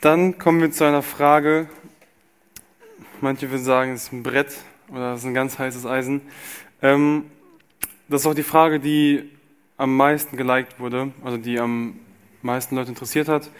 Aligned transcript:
Dann 0.00 0.38
kommen 0.38 0.60
wir 0.60 0.70
zu 0.70 0.84
einer 0.84 1.02
Frage. 1.02 1.68
Manche 3.20 3.50
würden 3.50 3.64
sagen, 3.64 3.94
es 3.94 4.04
ist 4.04 4.12
ein 4.12 4.22
Brett 4.22 4.56
oder 4.90 5.14
es 5.14 5.20
ist 5.20 5.26
ein 5.26 5.34
ganz 5.34 5.58
heißes 5.58 5.86
Eisen. 5.86 6.20
Ähm, 6.82 7.24
das 8.08 8.20
ist 8.20 8.26
auch 8.28 8.34
die 8.34 8.44
Frage, 8.44 8.78
die 8.78 9.28
am 9.76 9.96
meisten 9.96 10.36
geliked 10.36 10.78
wurde, 10.78 11.12
also 11.24 11.36
die 11.36 11.58
am 11.58 11.98
meisten 12.42 12.76
Leute 12.76 12.90
interessiert 12.90 13.26
hat. 13.26 13.50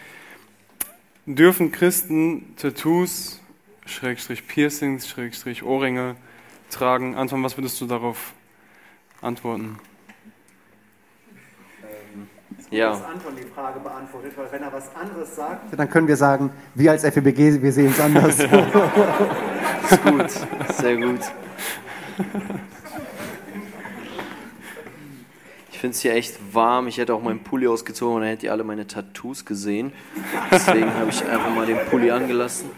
Dürfen 1.25 1.73
Christen 1.73 2.55
Tattoos, 2.55 3.41
Schrägstrich 3.85 4.47
Piercings, 4.47 5.09
Schrägstrich 5.09 5.63
Ohrringe 5.63 6.15
tragen? 6.69 7.15
Anton, 7.15 7.43
was 7.43 7.57
würdest 7.57 7.81
du 7.81 7.85
darauf 7.85 8.33
antworten? 9.21 9.77
Ja. 12.71 12.89
dass 12.91 13.03
Anton 13.03 13.33
die 13.37 13.47
Frage 13.47 13.79
beantwortet, 13.79 14.33
weil 14.35 14.51
wenn 14.51 14.63
er 14.63 14.73
was 14.73 14.95
anderes 14.95 15.35
sagt, 15.35 15.77
dann 15.77 15.89
können 15.89 16.07
wir 16.07 16.17
sagen, 16.17 16.51
wir 16.75 16.91
als 16.91 17.03
FEBG, 17.03 17.61
wir 17.61 17.71
sehen 17.71 17.91
es 17.91 17.99
anders. 17.99 18.39
ist 19.89 20.03
gut, 20.03 20.75
sehr 20.75 20.97
gut. 20.97 21.19
Ich 25.71 25.79
finde 25.79 25.95
es 25.95 26.01
hier 26.01 26.13
echt 26.13 26.37
warm. 26.53 26.87
Ich 26.87 26.97
hätte 26.97 27.13
auch 27.13 27.23
meinen 27.23 27.41
Pulli 27.41 27.65
ausgezogen 27.65 28.15
und 28.15 28.21
dann 28.21 28.29
hättet 28.31 28.43
ihr 28.43 28.51
alle 28.51 28.65
meine 28.65 28.85
Tattoos 28.85 29.45
gesehen. 29.45 29.93
Deswegen 30.51 30.93
habe 30.93 31.09
ich 31.09 31.25
einfach 31.25 31.55
mal 31.55 31.65
den 31.65 31.77
Pulli 31.89 32.11
angelassen. 32.11 32.69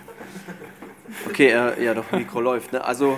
Okay, 1.28 1.48
äh, 1.48 1.84
ja, 1.84 1.94
doch, 1.96 2.12
Mikro 2.12 2.42
läuft. 2.42 2.74
Ne? 2.74 2.84
Also, 2.84 3.18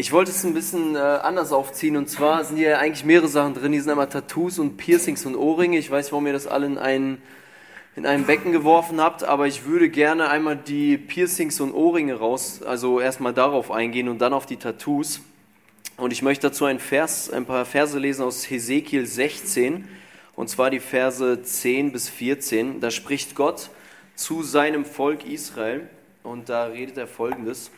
ich 0.00 0.12
wollte 0.12 0.30
es 0.30 0.44
ein 0.44 0.54
bisschen 0.54 0.96
äh, 0.96 0.98
anders 0.98 1.52
aufziehen 1.52 1.94
und 1.98 2.08
zwar 2.08 2.42
sind 2.42 2.56
hier 2.56 2.78
eigentlich 2.78 3.04
mehrere 3.04 3.28
Sachen 3.28 3.52
drin. 3.52 3.72
Hier 3.72 3.82
sind 3.82 3.90
einmal 3.90 4.08
Tattoos 4.08 4.58
und 4.58 4.78
Piercings 4.78 5.26
und 5.26 5.36
Ohrringe. 5.36 5.76
Ich 5.76 5.90
weiß, 5.90 6.10
warum 6.10 6.26
ihr 6.26 6.32
das 6.32 6.46
alle 6.46 6.64
in 6.64 6.78
ein, 6.78 7.20
in 7.96 8.06
ein 8.06 8.24
Becken 8.24 8.50
geworfen 8.50 8.98
habt, 8.98 9.24
aber 9.24 9.46
ich 9.46 9.66
würde 9.66 9.90
gerne 9.90 10.30
einmal 10.30 10.56
die 10.56 10.96
Piercings 10.96 11.60
und 11.60 11.74
Ohrringe 11.74 12.14
raus, 12.14 12.62
also 12.62 12.98
erstmal 12.98 13.34
darauf 13.34 13.70
eingehen 13.70 14.08
und 14.08 14.22
dann 14.22 14.32
auf 14.32 14.46
die 14.46 14.56
Tattoos. 14.56 15.20
Und 15.98 16.14
ich 16.14 16.22
möchte 16.22 16.48
dazu 16.48 16.64
ein, 16.64 16.78
Vers, 16.78 17.28
ein 17.28 17.44
paar 17.44 17.66
Verse 17.66 17.98
lesen 17.98 18.22
aus 18.22 18.48
Hesekiel 18.48 19.04
16, 19.04 19.86
und 20.34 20.48
zwar 20.48 20.70
die 20.70 20.80
Verse 20.80 21.42
10 21.42 21.92
bis 21.92 22.08
14. 22.08 22.80
Da 22.80 22.90
spricht 22.90 23.34
Gott 23.34 23.68
zu 24.14 24.42
seinem 24.44 24.86
Volk 24.86 25.26
Israel 25.26 25.90
und 26.22 26.48
da 26.48 26.64
redet 26.64 26.96
er 26.96 27.06
folgendes. 27.06 27.70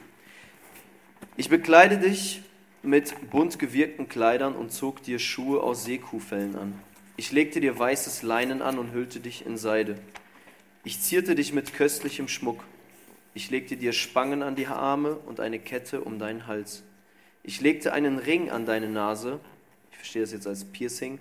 Ich 1.34 1.48
bekleide 1.48 1.96
dich 1.96 2.42
mit 2.82 3.30
bunt 3.30 3.58
gewirkten 3.58 4.06
Kleidern 4.06 4.54
und 4.54 4.70
zog 4.70 5.02
dir 5.02 5.18
Schuhe 5.18 5.62
aus 5.62 5.84
Seekuhfellen 5.84 6.56
an. 6.56 6.78
Ich 7.16 7.32
legte 7.32 7.58
dir 7.58 7.78
weißes 7.78 8.22
Leinen 8.22 8.60
an 8.60 8.78
und 8.78 8.92
hüllte 8.92 9.18
dich 9.18 9.46
in 9.46 9.56
Seide. 9.56 9.96
Ich 10.84 11.00
zierte 11.00 11.34
dich 11.34 11.54
mit 11.54 11.72
köstlichem 11.72 12.28
Schmuck. 12.28 12.62
Ich 13.32 13.48
legte 13.48 13.78
dir 13.78 13.94
Spangen 13.94 14.42
an 14.42 14.56
die 14.56 14.66
Arme 14.66 15.14
und 15.14 15.40
eine 15.40 15.58
Kette 15.58 16.02
um 16.02 16.18
deinen 16.18 16.46
Hals. 16.46 16.82
Ich 17.44 17.62
legte 17.62 17.94
einen 17.94 18.18
Ring 18.18 18.50
an 18.50 18.66
deine 18.66 18.90
Nase, 18.90 19.40
ich 19.90 19.96
verstehe 19.96 20.22
das 20.22 20.32
jetzt 20.32 20.46
als 20.46 20.66
Piercing, 20.66 21.18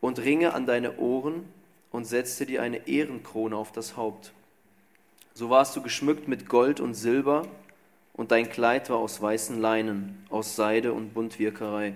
und 0.00 0.18
Ringe 0.18 0.54
an 0.54 0.66
deine 0.66 0.98
Ohren 0.98 1.44
und 1.92 2.04
setzte 2.04 2.46
dir 2.46 2.62
eine 2.62 2.88
Ehrenkrone 2.88 3.56
auf 3.56 3.70
das 3.70 3.96
Haupt. 3.96 4.32
So 5.34 5.50
warst 5.50 5.76
du 5.76 5.82
geschmückt 5.82 6.26
mit 6.26 6.48
Gold 6.48 6.80
und 6.80 6.94
Silber 6.94 7.46
und 8.16 8.30
dein 8.30 8.48
Kleid 8.48 8.88
war 8.90 8.96
aus 8.96 9.20
weißen 9.20 9.60
Leinen, 9.60 10.24
aus 10.30 10.56
Seide 10.56 10.92
und 10.92 11.12
Buntwirkerei. 11.12 11.94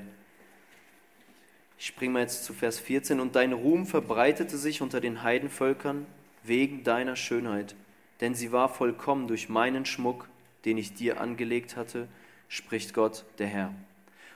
Ich 1.78 1.86
springe 1.86 2.12
mal 2.12 2.20
jetzt 2.20 2.44
zu 2.44 2.52
Vers 2.52 2.78
14. 2.78 3.20
Und 3.20 3.36
dein 3.36 3.54
Ruhm 3.54 3.86
verbreitete 3.86 4.58
sich 4.58 4.82
unter 4.82 5.00
den 5.00 5.22
Heidenvölkern 5.22 6.04
wegen 6.42 6.84
deiner 6.84 7.16
Schönheit, 7.16 7.74
denn 8.20 8.34
sie 8.34 8.52
war 8.52 8.68
vollkommen 8.68 9.28
durch 9.28 9.48
meinen 9.48 9.86
Schmuck, 9.86 10.28
den 10.66 10.76
ich 10.76 10.92
dir 10.92 11.20
angelegt 11.20 11.76
hatte, 11.76 12.06
spricht 12.48 12.92
Gott, 12.92 13.24
der 13.38 13.46
Herr. 13.46 13.74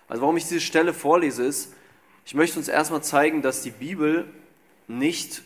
Also 0.08 0.22
warum 0.22 0.38
ich 0.38 0.44
diese 0.44 0.60
Stelle 0.60 0.94
vorlese, 0.94 1.44
ist, 1.44 1.74
ich 2.24 2.34
möchte 2.34 2.58
uns 2.58 2.68
erstmal 2.68 3.02
zeigen, 3.02 3.42
dass 3.42 3.62
die 3.62 3.70
Bibel 3.70 4.26
nicht 4.88 5.42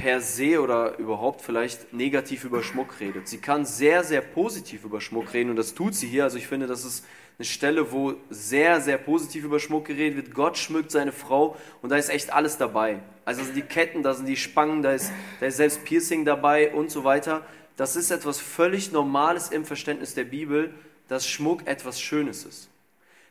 per 0.00 0.22
se 0.22 0.58
oder 0.62 0.96
überhaupt 0.98 1.42
vielleicht 1.42 1.92
negativ 1.92 2.44
über 2.44 2.62
Schmuck 2.62 3.00
redet. 3.00 3.28
Sie 3.28 3.36
kann 3.36 3.66
sehr, 3.66 4.02
sehr 4.02 4.22
positiv 4.22 4.84
über 4.84 4.98
Schmuck 4.98 5.34
reden 5.34 5.50
und 5.50 5.56
das 5.56 5.74
tut 5.74 5.94
sie 5.94 6.06
hier. 6.06 6.24
Also 6.24 6.38
ich 6.38 6.46
finde, 6.46 6.66
das 6.66 6.86
ist 6.86 7.04
eine 7.38 7.44
Stelle, 7.44 7.92
wo 7.92 8.14
sehr, 8.30 8.80
sehr 8.80 8.96
positiv 8.96 9.44
über 9.44 9.60
Schmuck 9.60 9.84
geredet 9.84 10.16
wird. 10.16 10.34
Gott 10.34 10.56
schmückt 10.56 10.90
seine 10.90 11.12
Frau 11.12 11.54
und 11.82 11.90
da 11.90 11.96
ist 11.96 12.08
echt 12.08 12.32
alles 12.32 12.56
dabei. 12.56 13.00
Also 13.26 13.44
sind 13.44 13.54
die 13.54 13.62
Ketten, 13.62 14.02
da 14.02 14.14
sind 14.14 14.24
die 14.24 14.38
Spangen, 14.38 14.82
da 14.82 14.92
ist, 14.92 15.12
da 15.38 15.46
ist 15.46 15.58
selbst 15.58 15.84
Piercing 15.84 16.24
dabei 16.24 16.72
und 16.72 16.90
so 16.90 17.04
weiter. 17.04 17.44
Das 17.76 17.94
ist 17.94 18.10
etwas 18.10 18.40
völlig 18.40 18.92
Normales 18.92 19.50
im 19.50 19.66
Verständnis 19.66 20.14
der 20.14 20.24
Bibel, 20.24 20.72
dass 21.08 21.26
Schmuck 21.28 21.66
etwas 21.66 22.00
Schönes 22.00 22.44
ist. 22.44 22.70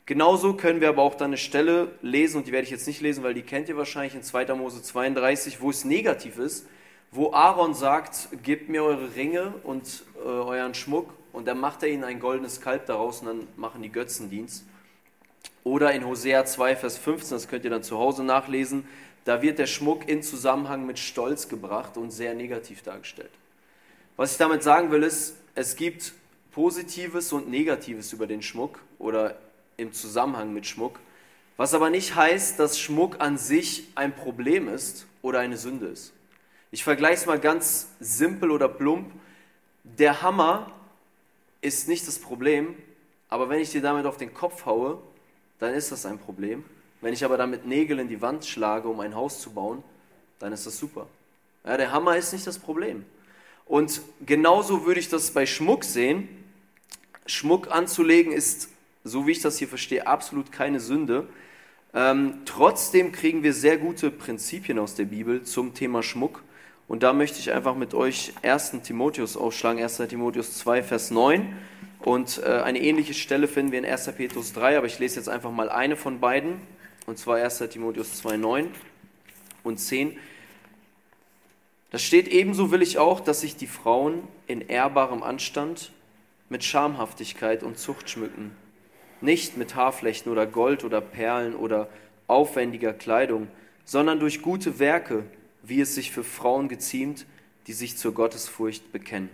Genauso 0.10 0.56
können 0.56 0.82
wir 0.82 0.90
aber 0.90 1.04
auch 1.04 1.14
dann 1.14 1.28
eine 1.28 1.38
Stelle 1.38 1.92
lesen, 2.02 2.38
und 2.38 2.48
die 2.48 2.52
werde 2.52 2.66
ich 2.66 2.72
jetzt 2.72 2.88
nicht 2.88 3.00
lesen, 3.00 3.24
weil 3.24 3.36
die 3.36 3.44
kennt 3.44 3.70
ihr 3.70 3.78
wahrscheinlich 3.78 4.16
in 4.16 4.24
2. 4.24 4.56
Mose 4.56 4.82
32, 4.82 5.62
wo 5.62 5.70
es 5.70 5.86
negativ 5.86 6.40
ist, 6.40 6.66
wo 7.12 7.32
Aaron 7.32 7.76
sagt, 7.76 8.30
gebt 8.42 8.70
mir 8.70 8.84
eure 8.84 9.16
Ringe 9.16 9.54
und 9.62 10.04
äh, 10.16 10.28
euren 10.28 10.74
Schmuck, 10.74 11.14
und 11.32 11.48
dann 11.48 11.60
macht 11.60 11.84
er 11.84 11.90
ihnen 11.90 12.04
ein 12.04 12.20
goldenes 12.20 12.60
Kalb 12.60 12.88
daraus 12.88 13.20
und 13.20 13.28
dann 13.28 13.48
machen 13.56 13.84
die 13.84 13.92
Götzendienst. 13.92 14.66
Oder 15.64 15.92
in 15.92 16.04
Hosea 16.04 16.44
2, 16.44 16.76
Vers 16.76 16.98
15, 16.98 17.36
das 17.36 17.48
könnt 17.48 17.64
ihr 17.64 17.70
dann 17.70 17.84
zu 17.84 18.00
Hause 18.00 18.24
nachlesen, 18.24 18.88
da 19.26 19.44
wird 19.44 19.60
der 19.60 19.68
Schmuck 19.68 20.10
in 20.10 20.24
Zusammenhang 20.24 20.88
mit 20.88 20.98
Stolz 20.98 21.50
gebracht 21.50 21.98
und 21.98 22.10
sehr 22.10 22.34
negativ 22.34 22.82
dargestellt. 22.82 23.30
Was 24.18 24.32
ich 24.32 24.40
damit 24.40 24.64
sagen 24.64 24.90
will, 24.90 25.04
ist, 25.04 25.36
es 25.54 25.76
gibt 25.76 26.14
Positives 26.52 27.32
und 27.32 27.48
Negatives 27.48 28.12
über 28.12 28.26
den 28.26 28.42
Schmuck 28.42 28.80
oder 28.98 29.38
im 29.80 29.94
Zusammenhang 29.94 30.54
mit 30.54 30.66
Schmuck, 30.66 31.00
was 31.58 31.74
aber 31.74 31.90
nicht 31.90 32.16
heißt, 32.16 32.60
dass 32.60 32.80
Schmuck 32.80 33.20
an 33.20 33.38
sich 33.38 33.88
ein 33.96 34.16
Problem 34.16 34.68
ist 34.68 35.06
oder 35.22 35.40
eine 35.40 35.58
Sünde 35.58 35.88
ist. 35.88 36.14
Ich 36.72 36.84
vergleiche 36.84 37.22
es 37.22 37.26
mal 37.26 37.40
ganz 37.40 37.88
simpel 38.00 38.52
oder 38.52 38.70
plump. 38.70 39.12
Der 39.84 40.22
Hammer 40.22 40.72
ist 41.62 41.88
nicht 41.88 42.08
das 42.08 42.20
Problem, 42.20 42.76
aber 43.28 43.50
wenn 43.50 43.60
ich 43.60 43.72
dir 43.72 43.82
damit 43.82 44.06
auf 44.06 44.18
den 44.18 44.34
Kopf 44.34 44.66
haue, 44.66 45.02
dann 45.60 45.74
ist 45.74 45.92
das 45.92 46.06
ein 46.06 46.20
Problem. 46.20 46.64
Wenn 47.02 47.14
ich 47.14 47.26
aber 47.26 47.38
damit 47.38 47.66
Nägel 47.66 48.00
in 48.00 48.08
die 48.08 48.22
Wand 48.22 48.46
schlage, 48.46 48.88
um 48.88 49.00
ein 49.00 49.16
Haus 49.16 49.42
zu 49.42 49.52
bauen, 49.52 49.84
dann 50.40 50.54
ist 50.54 50.66
das 50.66 50.78
super. 50.78 51.08
Ja, 51.66 51.78
der 51.78 51.92
Hammer 51.92 52.18
ist 52.18 52.34
nicht 52.34 52.48
das 52.48 52.60
Problem. 52.60 53.06
Und 53.66 54.02
genauso 54.26 54.86
würde 54.86 55.00
ich 55.00 55.10
das 55.10 55.32
bei 55.32 55.46
Schmuck 55.46 55.84
sehen. 55.84 56.28
Schmuck 57.26 57.70
anzulegen 57.70 58.32
ist 58.32 58.70
so 59.04 59.28
wie 59.28 59.32
ich 59.32 59.42
das 59.42 59.58
hier 59.58 59.68
verstehe, 59.68 60.08
absolut 60.08 60.52
keine 60.52 60.80
Sünde. 60.80 61.28
Ähm, 61.94 62.42
trotzdem 62.46 63.12
kriegen 63.12 63.44
wir 63.44 63.54
sehr 63.54 63.78
gute 63.78 64.12
Prinzipien 64.12 64.78
aus 64.78 64.96
der 64.96 65.06
Bibel 65.06 65.44
zum 65.44 65.74
Thema 65.74 66.04
Schmuck. 66.04 66.44
Und 66.88 67.04
da 67.04 67.14
möchte 67.14 67.40
ich 67.40 67.52
einfach 67.52 67.76
mit 67.76 67.94
euch 67.94 68.34
1. 68.42 68.82
Timotheus 68.84 69.38
aufschlagen, 69.38 69.82
1. 69.82 69.98
Timotheus 70.10 70.58
2, 70.58 70.84
Vers 70.84 71.12
9. 71.12 71.54
Und 72.00 72.42
äh, 72.44 72.62
eine 72.62 72.80
ähnliche 72.80 73.14
Stelle 73.14 73.48
finden 73.48 73.72
wir 73.72 73.80
in 73.80 73.86
1. 73.86 74.12
Petrus 74.14 74.54
3, 74.54 74.78
aber 74.78 74.88
ich 74.88 75.00
lese 75.00 75.18
jetzt 75.18 75.30
einfach 75.30 75.52
mal 75.52 75.70
eine 75.70 75.96
von 75.96 76.20
beiden, 76.20 76.62
und 77.06 77.18
zwar 77.18 77.38
1. 77.38 77.60
Timotheus 77.70 78.16
2, 78.18 78.38
9 78.38 78.68
und 79.64 79.78
10. 79.80 80.18
Da 81.92 81.98
steht, 81.98 82.28
ebenso 82.28 82.72
will 82.72 82.82
ich 82.82 82.98
auch, 83.00 83.20
dass 83.20 83.42
sich 83.42 83.56
die 83.56 83.68
Frauen 83.68 84.24
in 84.48 84.62
ehrbarem 84.62 85.24
Anstand 85.24 85.92
mit 86.50 86.64
Schamhaftigkeit 86.64 87.64
und 87.64 87.78
Zucht 87.78 88.10
schmücken 88.10 88.52
nicht 89.22 89.58
mit 89.58 89.76
Haarflechten 89.76 90.32
oder 90.32 90.46
Gold 90.46 90.84
oder 90.84 91.02
Perlen 91.02 91.56
oder 91.56 91.90
aufwendiger 92.28 92.94
Kleidung, 92.94 93.48
sondern 93.86 94.20
durch 94.20 94.42
gute 94.42 94.80
Werke, 94.80 95.26
wie 95.64 95.82
es 95.82 95.96
sich 95.96 96.12
für 96.12 96.24
Frauen 96.24 96.70
geziemt, 96.70 97.26
die 97.68 97.74
sich 97.74 97.98
zur 97.98 98.14
Gottesfurcht 98.14 98.92
bekennen. 98.92 99.30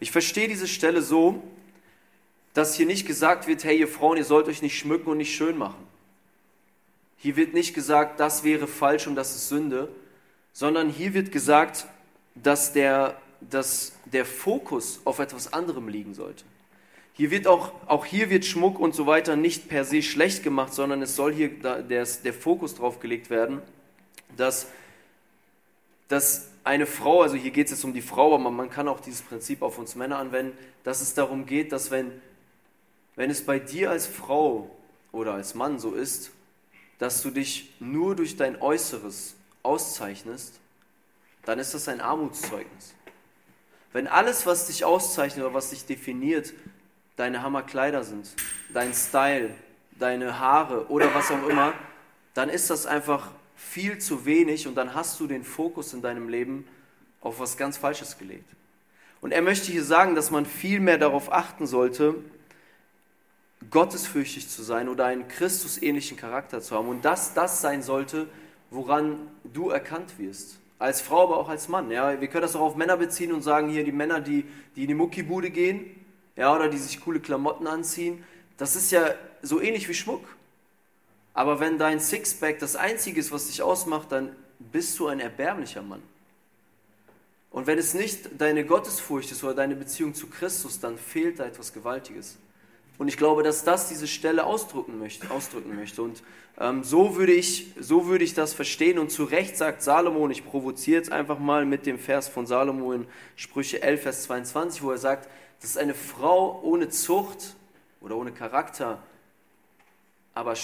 Ich 0.00 0.10
verstehe 0.10 0.48
diese 0.48 0.66
Stelle 0.66 1.02
so, 1.02 1.42
dass 2.54 2.74
hier 2.74 2.86
nicht 2.86 3.06
gesagt 3.06 3.46
wird, 3.46 3.64
hey 3.64 3.78
ihr 3.78 3.88
Frauen, 3.88 4.16
ihr 4.16 4.24
sollt 4.24 4.48
euch 4.48 4.62
nicht 4.62 4.76
schmücken 4.78 5.10
und 5.10 5.18
nicht 5.18 5.34
schön 5.34 5.56
machen. 5.56 5.86
Hier 7.16 7.36
wird 7.36 7.54
nicht 7.54 7.72
gesagt, 7.72 8.18
das 8.18 8.44
wäre 8.44 8.66
falsch 8.66 9.06
und 9.06 9.14
das 9.14 9.34
ist 9.36 9.48
Sünde, 9.48 9.88
sondern 10.52 10.90
hier 10.90 11.14
wird 11.14 11.32
gesagt, 11.32 11.86
dass 12.34 12.72
der, 12.72 13.16
dass 13.40 13.92
der 14.06 14.24
Fokus 14.24 15.00
auf 15.04 15.18
etwas 15.18 15.52
anderem 15.52 15.88
liegen 15.88 16.14
sollte. 16.14 16.44
Hier 17.14 17.30
wird 17.30 17.46
auch, 17.46 17.72
auch 17.86 18.06
hier 18.06 18.30
wird 18.30 18.44
Schmuck 18.44 18.78
und 18.78 18.94
so 18.94 19.06
weiter 19.06 19.36
nicht 19.36 19.68
per 19.68 19.84
se 19.84 20.02
schlecht 20.02 20.42
gemacht, 20.42 20.72
sondern 20.72 21.02
es 21.02 21.14
soll 21.14 21.34
hier 21.34 21.50
der, 21.50 21.82
der 21.82 22.34
Fokus 22.34 22.74
drauf 22.74 23.00
gelegt 23.00 23.28
werden, 23.28 23.60
dass, 24.36 24.66
dass 26.08 26.48
eine 26.64 26.86
Frau, 26.86 27.22
also 27.22 27.36
hier 27.36 27.50
geht 27.50 27.66
es 27.66 27.72
jetzt 27.72 27.84
um 27.84 27.92
die 27.92 28.02
Frau, 28.02 28.34
aber 28.34 28.50
man 28.50 28.70
kann 28.70 28.88
auch 28.88 29.00
dieses 29.00 29.22
Prinzip 29.22 29.62
auf 29.62 29.78
uns 29.78 29.94
Männer 29.94 30.18
anwenden, 30.18 30.56
dass 30.84 31.00
es 31.00 31.12
darum 31.14 31.44
geht, 31.44 31.72
dass 31.72 31.90
wenn, 31.90 32.12
wenn 33.16 33.30
es 33.30 33.44
bei 33.44 33.58
dir 33.58 33.90
als 33.90 34.06
Frau 34.06 34.70
oder 35.10 35.34
als 35.34 35.54
Mann 35.54 35.78
so 35.78 35.92
ist, 35.92 36.30
dass 36.98 37.22
du 37.22 37.30
dich 37.30 37.74
nur 37.80 38.14
durch 38.16 38.36
dein 38.36 38.60
Äußeres 38.60 39.34
auszeichnest, 39.62 40.60
dann 41.44 41.58
ist 41.58 41.74
das 41.74 41.88
ein 41.88 42.00
Armutszeugnis. 42.00 42.94
Wenn 43.92 44.06
alles, 44.06 44.46
was 44.46 44.68
dich 44.68 44.84
auszeichnet 44.84 45.44
oder 45.44 45.54
was 45.54 45.70
dich 45.70 45.84
definiert, 45.84 46.54
deine 47.16 47.42
Hammerkleider 47.42 48.04
sind, 48.04 48.28
dein 48.72 48.94
Style, 48.94 49.54
deine 49.98 50.38
Haare 50.38 50.86
oder 50.88 51.14
was 51.14 51.30
auch 51.30 51.48
immer, 51.48 51.74
dann 52.34 52.48
ist 52.48 52.70
das 52.70 52.86
einfach 52.86 53.30
viel 53.56 53.98
zu 53.98 54.24
wenig 54.24 54.66
und 54.66 54.74
dann 54.74 54.94
hast 54.94 55.20
du 55.20 55.26
den 55.26 55.44
Fokus 55.44 55.94
in 55.94 56.02
deinem 56.02 56.28
Leben 56.28 56.66
auf 57.20 57.38
was 57.38 57.56
ganz 57.56 57.76
Falsches 57.76 58.18
gelegt. 58.18 58.50
Und 59.20 59.32
er 59.32 59.42
möchte 59.42 59.70
hier 59.70 59.84
sagen, 59.84 60.14
dass 60.14 60.30
man 60.30 60.46
viel 60.46 60.80
mehr 60.80 60.98
darauf 60.98 61.32
achten 61.32 61.66
sollte, 61.66 62.16
gottesfürchtig 63.70 64.48
zu 64.48 64.62
sein 64.62 64.88
oder 64.88 65.06
einen 65.06 65.28
Christusähnlichen 65.28 66.16
Charakter 66.16 66.60
zu 66.60 66.76
haben 66.76 66.88
und 66.88 67.04
dass 67.04 67.32
das 67.32 67.60
sein 67.60 67.82
sollte, 67.82 68.26
woran 68.70 69.18
du 69.44 69.70
erkannt 69.70 70.18
wirst. 70.18 70.58
Als 70.80 71.00
Frau, 71.00 71.22
aber 71.22 71.36
auch 71.36 71.48
als 71.48 71.68
Mann. 71.68 71.92
Ja, 71.92 72.20
wir 72.20 72.26
können 72.26 72.42
das 72.42 72.56
auch 72.56 72.62
auf 72.62 72.74
Männer 72.74 72.96
beziehen 72.96 73.32
und 73.32 73.42
sagen, 73.42 73.68
hier 73.68 73.84
die 73.84 73.92
Männer, 73.92 74.20
die, 74.20 74.44
die 74.74 74.82
in 74.82 74.88
die 74.88 74.94
Muckibude 74.94 75.50
gehen, 75.50 75.84
ja, 76.36 76.54
oder 76.54 76.68
die 76.68 76.78
sich 76.78 77.00
coole 77.00 77.20
Klamotten 77.20 77.66
anziehen, 77.66 78.24
das 78.56 78.76
ist 78.76 78.90
ja 78.90 79.14
so 79.42 79.60
ähnlich 79.60 79.88
wie 79.88 79.94
Schmuck. 79.94 80.24
Aber 81.34 81.60
wenn 81.60 81.78
dein 81.78 82.00
Sixpack 82.00 82.58
das 82.58 82.76
Einzige 82.76 83.18
ist, 83.18 83.32
was 83.32 83.46
dich 83.46 83.62
ausmacht, 83.62 84.12
dann 84.12 84.36
bist 84.58 84.98
du 84.98 85.08
ein 85.08 85.20
erbärmlicher 85.20 85.82
Mann. 85.82 86.02
Und 87.50 87.66
wenn 87.66 87.78
es 87.78 87.94
nicht 87.94 88.40
deine 88.40 88.64
Gottesfurcht 88.64 89.30
ist 89.30 89.44
oder 89.44 89.54
deine 89.54 89.76
Beziehung 89.76 90.14
zu 90.14 90.26
Christus, 90.28 90.80
dann 90.80 90.96
fehlt 90.96 91.38
da 91.38 91.44
etwas 91.44 91.72
Gewaltiges. 91.72 92.38
Und 92.98 93.08
ich 93.08 93.16
glaube, 93.16 93.42
dass 93.42 93.64
das 93.64 93.88
diese 93.88 94.06
Stelle 94.06 94.44
ausdrücken 94.44 94.98
möchte. 94.98 95.30
Ausdrücken 95.30 95.76
möchte. 95.76 96.02
Und 96.02 96.22
ähm, 96.58 96.84
so, 96.84 97.16
würde 97.16 97.32
ich, 97.32 97.72
so 97.78 98.06
würde 98.06 98.24
ich 98.24 98.34
das 98.34 98.54
verstehen. 98.54 98.98
Und 98.98 99.10
zu 99.10 99.24
Recht 99.24 99.56
sagt 99.56 99.82
Salomo, 99.82 100.20
und 100.20 100.30
ich 100.30 100.46
provoziere 100.46 100.98
jetzt 100.98 101.12
einfach 101.12 101.38
mal 101.38 101.64
mit 101.64 101.84
dem 101.84 101.98
Vers 101.98 102.28
von 102.28 102.46
Salomo 102.46 102.92
in 102.92 103.06
Sprüche 103.36 103.82
11, 103.82 104.02
Vers 104.02 104.22
22, 104.24 104.82
wo 104.82 104.90
er 104.90 104.98
sagt, 104.98 105.28
dass 105.62 105.76
eine 105.76 105.94
Frau 105.94 106.60
ohne 106.62 106.88
Zucht 106.88 107.54
oder 108.00 108.16
ohne 108.16 108.32
Charakter, 108.32 108.98
aber 110.34 110.54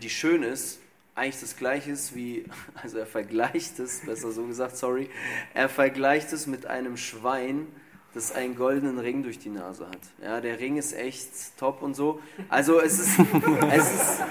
die 0.00 0.10
schön 0.10 0.42
ist, 0.42 0.78
eigentlich 1.16 1.40
das 1.40 1.56
gleiche 1.56 1.90
ist 1.90 2.14
wie, 2.14 2.44
also 2.82 2.98
er 2.98 3.06
vergleicht 3.06 3.78
es, 3.80 4.00
besser 4.06 4.30
so 4.30 4.44
gesagt, 4.44 4.76
sorry, 4.76 5.10
er 5.52 5.68
vergleicht 5.68 6.32
es 6.32 6.46
mit 6.46 6.66
einem 6.66 6.96
Schwein, 6.96 7.66
das 8.14 8.32
einen 8.32 8.56
goldenen 8.56 8.98
Ring 8.98 9.22
durch 9.22 9.38
die 9.38 9.50
Nase 9.50 9.86
hat. 9.88 9.98
Ja, 10.22 10.40
der 10.40 10.58
Ring 10.58 10.78
ist 10.78 10.94
echt 10.94 11.28
top 11.58 11.82
und 11.82 11.94
so. 11.94 12.20
Also 12.48 12.80
es 12.80 12.98
ist, 12.98 13.18
es 13.70 13.92
ist, 13.92 14.22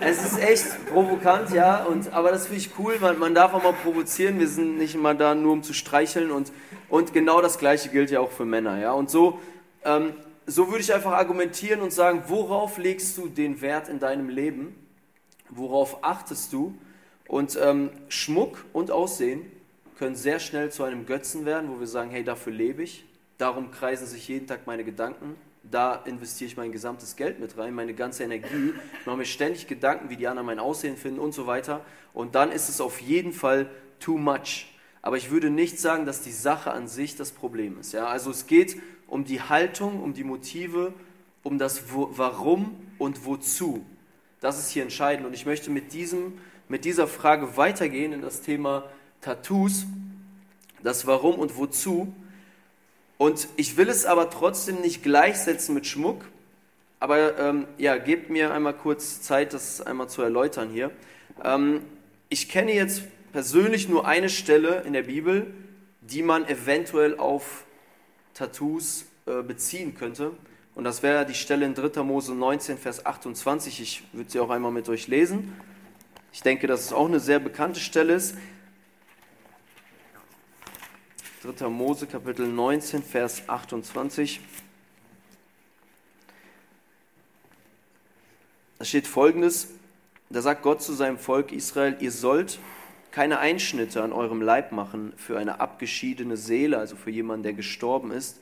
es 0.00 0.24
ist 0.24 0.38
echt 0.38 0.86
provokant, 0.86 1.50
ja, 1.50 1.82
und, 1.84 2.12
aber 2.12 2.30
das 2.30 2.46
finde 2.46 2.60
ich 2.60 2.70
cool, 2.78 2.98
man, 3.00 3.18
man 3.18 3.34
darf 3.34 3.52
auch 3.52 3.62
mal 3.64 3.72
provozieren, 3.72 4.38
wir 4.38 4.46
sind 4.46 4.78
nicht 4.78 4.94
immer 4.94 5.14
da 5.14 5.34
nur 5.34 5.54
um 5.54 5.64
zu 5.64 5.72
streicheln 5.72 6.30
und, 6.30 6.52
und 6.88 7.12
genau 7.12 7.40
das 7.40 7.58
Gleiche 7.58 7.88
gilt 7.88 8.12
ja 8.12 8.20
auch 8.20 8.30
für 8.30 8.44
Männer, 8.44 8.78
ja, 8.78 8.92
und 8.92 9.10
so, 9.10 9.40
ähm, 9.84 10.14
so 10.46 10.68
würde 10.68 10.80
ich 10.80 10.92
einfach 10.92 11.12
argumentieren 11.12 11.80
und 11.80 11.92
sagen, 11.92 12.24
worauf 12.26 12.78
legst 12.78 13.16
du 13.18 13.28
den 13.28 13.60
Wert 13.60 13.88
in 13.88 13.98
deinem 13.98 14.28
Leben? 14.28 14.74
Worauf 15.50 16.02
achtest 16.02 16.52
du? 16.52 16.74
Und 17.28 17.58
ähm, 17.60 17.90
Schmuck 18.08 18.64
und 18.72 18.90
Aussehen 18.90 19.50
können 19.98 20.16
sehr 20.16 20.40
schnell 20.40 20.70
zu 20.70 20.84
einem 20.84 21.06
Götzen 21.06 21.44
werden, 21.44 21.70
wo 21.70 21.78
wir 21.78 21.86
sagen, 21.86 22.10
hey, 22.10 22.24
dafür 22.24 22.52
lebe 22.52 22.82
ich, 22.82 23.04
darum 23.38 23.70
kreisen 23.70 24.06
sich 24.06 24.26
jeden 24.28 24.46
Tag 24.46 24.66
meine 24.66 24.84
Gedanken, 24.84 25.36
da 25.62 25.94
investiere 25.94 26.48
ich 26.48 26.56
mein 26.56 26.72
gesamtes 26.72 27.14
Geld 27.14 27.38
mit 27.38 27.56
rein, 27.56 27.74
meine 27.74 27.94
ganze 27.94 28.24
Energie, 28.24 28.74
ich 29.00 29.06
mache 29.06 29.16
mir 29.16 29.24
ständig 29.24 29.68
Gedanken, 29.68 30.10
wie 30.10 30.16
die 30.16 30.26
anderen 30.26 30.46
mein 30.46 30.58
Aussehen 30.58 30.96
finden 30.96 31.20
und 31.20 31.32
so 31.32 31.46
weiter. 31.46 31.84
Und 32.12 32.34
dann 32.34 32.50
ist 32.50 32.68
es 32.68 32.80
auf 32.80 33.00
jeden 33.00 33.32
Fall 33.32 33.70
too 34.00 34.18
much. 34.18 34.66
Aber 35.02 35.16
ich 35.16 35.30
würde 35.30 35.50
nicht 35.50 35.78
sagen, 35.78 36.04
dass 36.04 36.22
die 36.22 36.32
Sache 36.32 36.72
an 36.72 36.88
sich 36.88 37.16
das 37.16 37.32
Problem 37.32 37.78
ist. 37.78 37.92
Ja? 37.92 38.06
Also 38.06 38.30
es 38.30 38.46
geht 38.46 38.80
um 39.12 39.26
die 39.26 39.42
Haltung, 39.42 40.02
um 40.02 40.14
die 40.14 40.24
Motive, 40.24 40.94
um 41.42 41.58
das 41.58 41.82
Warum 41.92 42.74
und 42.96 43.26
Wozu. 43.26 43.84
Das 44.40 44.58
ist 44.58 44.70
hier 44.70 44.82
entscheidend. 44.82 45.26
Und 45.26 45.34
ich 45.34 45.44
möchte 45.44 45.70
mit, 45.70 45.92
diesem, 45.92 46.38
mit 46.66 46.86
dieser 46.86 47.06
Frage 47.06 47.58
weitergehen 47.58 48.14
in 48.14 48.22
das 48.22 48.40
Thema 48.40 48.88
Tattoos, 49.20 49.84
das 50.82 51.06
Warum 51.06 51.34
und 51.34 51.58
Wozu. 51.58 52.14
Und 53.18 53.48
ich 53.56 53.76
will 53.76 53.90
es 53.90 54.06
aber 54.06 54.30
trotzdem 54.30 54.80
nicht 54.80 55.02
gleichsetzen 55.02 55.74
mit 55.74 55.86
Schmuck. 55.86 56.24
Aber 56.98 57.38
ähm, 57.38 57.66
ja, 57.76 57.98
gebt 57.98 58.30
mir 58.30 58.54
einmal 58.54 58.72
kurz 58.72 59.20
Zeit, 59.20 59.52
das 59.52 59.82
einmal 59.82 60.08
zu 60.08 60.22
erläutern 60.22 60.70
hier. 60.70 60.90
Ähm, 61.44 61.82
ich 62.30 62.48
kenne 62.48 62.72
jetzt 62.72 63.02
persönlich 63.32 63.90
nur 63.90 64.08
eine 64.08 64.30
Stelle 64.30 64.84
in 64.86 64.94
der 64.94 65.02
Bibel, 65.02 65.52
die 66.00 66.22
man 66.22 66.48
eventuell 66.48 67.18
auf 67.18 67.66
Tattoos 68.34 69.06
äh, 69.26 69.42
beziehen 69.42 69.94
könnte. 69.94 70.32
Und 70.74 70.84
das 70.84 71.02
wäre 71.02 71.26
die 71.26 71.34
Stelle 71.34 71.66
in 71.66 71.74
3. 71.74 72.02
Mose 72.02 72.34
19, 72.34 72.78
Vers 72.78 73.04
28. 73.04 73.80
Ich 73.80 74.02
würde 74.12 74.30
sie 74.30 74.40
auch 74.40 74.50
einmal 74.50 74.72
mit 74.72 74.88
euch 74.88 75.06
lesen. 75.06 75.52
Ich 76.32 76.42
denke, 76.42 76.66
dass 76.66 76.80
es 76.80 76.92
auch 76.92 77.06
eine 77.06 77.20
sehr 77.20 77.38
bekannte 77.38 77.78
Stelle 77.78 78.14
ist. 78.14 78.36
3. 81.42 81.68
Mose, 81.68 82.06
Kapitel 82.06 82.46
19, 82.46 83.02
Vers 83.02 83.48
28. 83.48 84.40
Da 88.78 88.84
steht 88.84 89.06
folgendes: 89.06 89.68
Da 90.30 90.40
sagt 90.40 90.62
Gott 90.62 90.82
zu 90.82 90.94
seinem 90.94 91.18
Volk 91.18 91.52
Israel: 91.52 91.96
Ihr 92.00 92.12
sollt 92.12 92.58
keine 93.12 93.38
Einschnitte 93.38 94.02
an 94.02 94.12
eurem 94.12 94.42
Leib 94.42 94.72
machen 94.72 95.12
für 95.16 95.38
eine 95.38 95.60
abgeschiedene 95.60 96.36
Seele, 96.36 96.78
also 96.78 96.96
für 96.96 97.10
jemanden, 97.10 97.44
der 97.44 97.52
gestorben 97.52 98.10
ist 98.10 98.40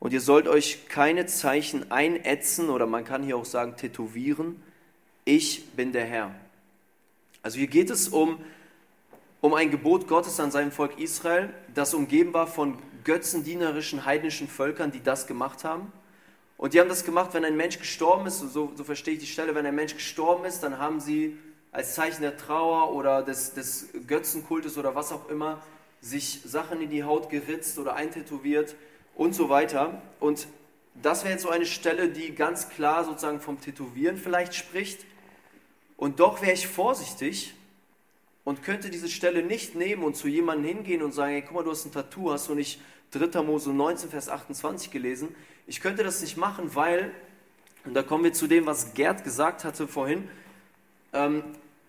und 0.00 0.12
ihr 0.12 0.20
sollt 0.20 0.46
euch 0.46 0.88
keine 0.88 1.26
Zeichen 1.26 1.90
einätzen 1.90 2.70
oder 2.70 2.86
man 2.86 3.04
kann 3.04 3.22
hier 3.22 3.36
auch 3.36 3.44
sagen 3.44 3.76
tätowieren. 3.76 4.62
Ich 5.24 5.70
bin 5.70 5.92
der 5.92 6.04
Herr. 6.04 6.34
Also 7.42 7.58
hier 7.58 7.66
geht 7.66 7.90
es 7.90 8.08
um, 8.08 8.38
um 9.40 9.54
ein 9.54 9.70
Gebot 9.70 10.06
Gottes 10.06 10.38
an 10.40 10.50
seinem 10.50 10.70
Volk 10.70 10.98
Israel, 10.98 11.52
das 11.74 11.94
umgeben 11.94 12.32
war 12.32 12.46
von 12.46 12.78
götzendienerischen 13.04 14.04
heidnischen 14.04 14.48
Völkern, 14.48 14.92
die 14.92 15.02
das 15.02 15.26
gemacht 15.26 15.64
haben. 15.64 15.92
Und 16.56 16.74
die 16.74 16.80
haben 16.80 16.88
das 16.88 17.04
gemacht, 17.04 17.34
wenn 17.34 17.44
ein 17.44 17.56
Mensch 17.56 17.78
gestorben 17.78 18.26
ist, 18.26 18.40
so, 18.40 18.72
so 18.74 18.84
verstehe 18.84 19.14
ich 19.14 19.20
die 19.20 19.26
Stelle, 19.26 19.54
wenn 19.54 19.64
ein 19.64 19.74
Mensch 19.74 19.94
gestorben 19.94 20.44
ist, 20.44 20.60
dann 20.60 20.78
haben 20.78 21.00
sie 21.00 21.38
als 21.78 21.94
Zeichen 21.94 22.22
der 22.22 22.36
Trauer 22.36 22.92
oder 22.92 23.22
des, 23.22 23.54
des 23.54 23.90
Götzenkultes 24.08 24.78
oder 24.78 24.96
was 24.96 25.12
auch 25.12 25.28
immer 25.28 25.62
sich 26.00 26.40
Sachen 26.44 26.80
in 26.80 26.90
die 26.90 27.04
Haut 27.04 27.30
geritzt 27.30 27.78
oder 27.78 27.94
eintätowiert 27.94 28.74
und 29.14 29.32
so 29.32 29.48
weiter. 29.48 30.02
Und 30.18 30.48
das 31.00 31.22
wäre 31.22 31.34
jetzt 31.34 31.44
so 31.44 31.50
eine 31.50 31.66
Stelle, 31.66 32.08
die 32.08 32.34
ganz 32.34 32.68
klar 32.68 33.04
sozusagen 33.04 33.40
vom 33.40 33.60
Tätowieren 33.60 34.16
vielleicht 34.16 34.56
spricht. 34.56 35.06
Und 35.96 36.18
doch 36.18 36.42
wäre 36.42 36.54
ich 36.54 36.66
vorsichtig 36.66 37.54
und 38.42 38.64
könnte 38.64 38.90
diese 38.90 39.08
Stelle 39.08 39.44
nicht 39.44 39.76
nehmen 39.76 40.02
und 40.02 40.16
zu 40.16 40.26
jemandem 40.26 40.78
hingehen 40.78 41.00
und 41.00 41.12
sagen, 41.12 41.30
hey, 41.30 41.42
guck 41.42 41.54
mal, 41.54 41.62
du 41.62 41.70
hast 41.70 41.84
ein 41.84 41.92
Tattoo, 41.92 42.32
hast 42.32 42.48
du 42.48 42.56
nicht 42.56 42.80
3. 43.12 43.40
Mose 43.42 43.70
19, 43.70 44.10
Vers 44.10 44.28
28 44.28 44.90
gelesen? 44.90 45.32
Ich 45.68 45.80
könnte 45.80 46.02
das 46.02 46.22
nicht 46.22 46.36
machen, 46.38 46.74
weil, 46.74 47.12
und 47.84 47.94
da 47.94 48.02
kommen 48.02 48.24
wir 48.24 48.32
zu 48.32 48.48
dem, 48.48 48.66
was 48.66 48.94
Gerd 48.94 49.22
gesagt 49.22 49.62
hatte 49.62 49.86
vorhin, 49.86 50.28
ähm, 51.12 51.44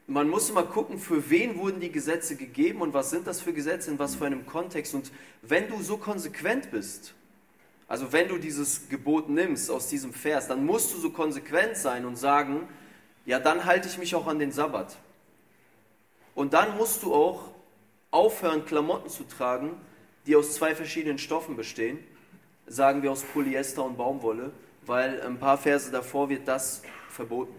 man 0.10 0.28
muss 0.28 0.50
immer 0.50 0.64
gucken, 0.64 1.00
für 1.00 1.30
wen 1.30 1.58
wurden 1.58 1.80
die 1.80 1.92
Gesetze 1.92 2.36
gegeben 2.36 2.82
und 2.82 2.94
was 2.94 3.10
sind 3.10 3.28
das 3.28 3.42
für 3.42 3.54
Gesetze, 3.54 3.92
in 3.92 4.00
was 4.00 4.16
für 4.16 4.26
einem 4.26 4.46
Kontext. 4.46 4.94
Und 4.94 5.12
wenn 5.42 5.68
du 5.70 5.82
so 5.82 5.98
konsequent 5.98 6.72
bist 6.72 7.14
also 7.90 8.14
wenn 8.14 8.28
du 8.28 8.38
dieses 8.38 8.88
Gebot 8.88 9.30
nimmst 9.30 9.72
aus 9.72 9.88
diesem 9.88 10.14
Vers, 10.14 10.48
dann 10.48 10.64
musst 10.64 10.94
du 10.94 11.00
so 11.00 11.10
konsequent 11.10 11.76
sein 11.76 12.06
und 12.06 12.18
sagen, 12.18 12.70
ja, 13.26 13.40
dann 13.40 13.66
halte 13.66 13.88
ich 13.88 13.98
mich 13.98 14.14
auch 14.14 14.28
an 14.28 14.38
den 14.38 14.52
Sabbat. 14.52 14.96
Und 16.36 16.54
dann 16.54 16.78
musst 16.78 17.02
du 17.02 17.14
auch 17.16 17.50
aufhören, 18.12 18.64
Klamotten 18.64 19.10
zu 19.10 19.24
tragen, 19.24 19.72
die 20.28 20.36
aus 20.36 20.54
zwei 20.54 20.76
verschiedenen 20.76 21.18
Stoffen 21.18 21.56
bestehen, 21.56 21.98
sagen 22.68 23.02
wir 23.02 23.12
aus 23.12 23.24
Polyester 23.24 23.84
und 23.84 23.98
Baumwolle, 23.98 24.52
weil 24.86 25.20
ein 25.24 25.40
paar 25.40 25.58
Verse 25.58 25.90
davor 25.90 26.30
wird 26.30 26.48
das 26.48 26.84
verboten. 27.10 27.56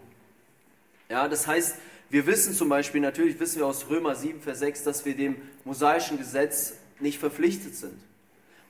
Ja, 1.09 1.26
das 1.26 1.49
heißt, 1.49 1.75
wir 2.11 2.26
wissen 2.26 2.52
zum 2.52 2.69
Beispiel, 2.69 3.00
natürlich 3.00 3.38
wissen 3.38 3.61
wir 3.61 3.67
aus 3.67 3.88
Römer 3.88 4.17
7, 4.17 4.40
Vers 4.40 4.59
6, 4.59 4.83
dass 4.83 5.05
wir 5.05 5.17
dem 5.17 5.37
mosaischen 5.64 6.19
Gesetz 6.19 6.75
nicht 6.99 7.19
verpflichtet 7.19 7.76
sind. 7.76 7.99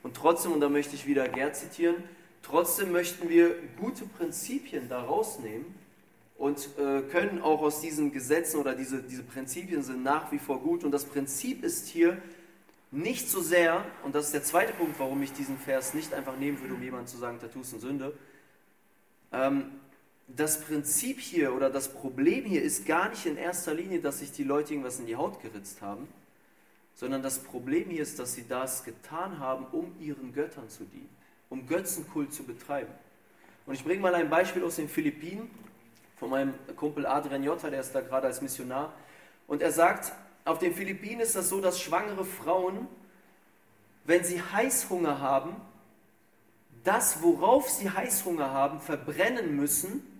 Und 0.03 0.15
trotzdem, 0.15 0.51
und 0.51 0.61
da 0.61 0.69
möchte 0.69 0.95
ich 0.95 1.07
wieder 1.07 1.27
Gerd 1.27 1.55
zitieren, 1.55 1.95
trotzdem 2.43 2.91
möchten 2.91 3.29
wir 3.29 3.55
gute 3.79 4.05
Prinzipien 4.05 4.89
daraus 4.89 5.39
nehmen 5.39 5.73
und 6.37 6.69
äh, 6.77 7.01
können 7.01 7.41
auch 7.41 7.61
aus 7.61 7.81
diesen 7.81 8.11
Gesetzen 8.11 8.59
oder 8.59 8.75
diese, 8.75 9.01
diese 9.01 9.23
Prinzipien 9.23 9.83
sind 9.83 10.03
nach 10.03 10.31
wie 10.31 10.39
vor 10.39 10.59
gut. 10.59 10.83
Und 10.83 10.91
das 10.91 11.05
Prinzip 11.05 11.63
ist 11.63 11.87
hier 11.87 12.17
nicht 12.91 13.29
so 13.29 13.41
sehr, 13.41 13.85
und 14.03 14.15
das 14.15 14.25
ist 14.25 14.33
der 14.33 14.43
zweite 14.43 14.73
Punkt, 14.73 14.99
warum 14.99 15.21
ich 15.23 15.33
diesen 15.33 15.57
Vers 15.57 15.93
nicht 15.93 16.13
einfach 16.13 16.37
nehmen 16.37 16.59
würde, 16.61 16.73
um 16.75 16.83
jemandem 16.83 17.07
zu 17.07 17.17
sagen, 17.17 17.39
Tattoos 17.39 17.71
sind 17.71 17.79
Sünde. 17.79 18.13
Ähm, 19.31 19.71
das 20.35 20.61
Prinzip 20.61 21.19
hier 21.19 21.53
oder 21.53 21.69
das 21.69 21.89
Problem 21.89 22.45
hier 22.45 22.61
ist 22.61 22.85
gar 22.85 23.09
nicht 23.09 23.25
in 23.25 23.37
erster 23.37 23.73
Linie, 23.73 23.99
dass 23.99 24.19
sich 24.19 24.31
die 24.31 24.43
Leute 24.43 24.73
irgendwas 24.73 24.99
in 24.99 25.05
die 25.05 25.15
Haut 25.15 25.41
geritzt 25.41 25.81
haben, 25.81 26.07
sondern 26.95 27.23
das 27.23 27.39
Problem 27.39 27.89
hier 27.89 28.01
ist, 28.01 28.19
dass 28.19 28.33
sie 28.33 28.47
das 28.47 28.83
getan 28.83 29.39
haben, 29.39 29.65
um 29.71 29.95
ihren 29.99 30.33
Göttern 30.33 30.69
zu 30.69 30.83
dienen, 30.83 31.09
um 31.49 31.67
Götzenkult 31.67 32.33
zu 32.33 32.43
betreiben. 32.43 32.91
Und 33.65 33.73
ich 33.73 33.83
bringe 33.83 34.01
mal 34.01 34.15
ein 34.15 34.29
Beispiel 34.29 34.63
aus 34.63 34.75
den 34.75 34.89
Philippinen 34.89 35.49
von 36.17 36.29
meinem 36.29 36.53
Kumpel 36.75 37.05
Adrian 37.05 37.43
Jotta, 37.43 37.69
der 37.69 37.81
ist 37.81 37.93
da 37.93 38.01
gerade 38.01 38.27
als 38.27 38.41
Missionar. 38.41 38.93
Und 39.47 39.61
er 39.61 39.71
sagt, 39.71 40.13
auf 40.45 40.59
den 40.59 40.73
Philippinen 40.73 41.21
ist 41.21 41.35
das 41.35 41.49
so, 41.49 41.61
dass 41.61 41.79
schwangere 41.79 42.25
Frauen, 42.25 42.87
wenn 44.05 44.23
sie 44.23 44.41
Heißhunger 44.41 45.19
haben, 45.19 45.55
das, 46.83 47.21
worauf 47.21 47.69
sie 47.69 47.89
Heißhunger 47.89 48.51
haben, 48.51 48.79
verbrennen 48.79 49.55
müssen 49.55 50.10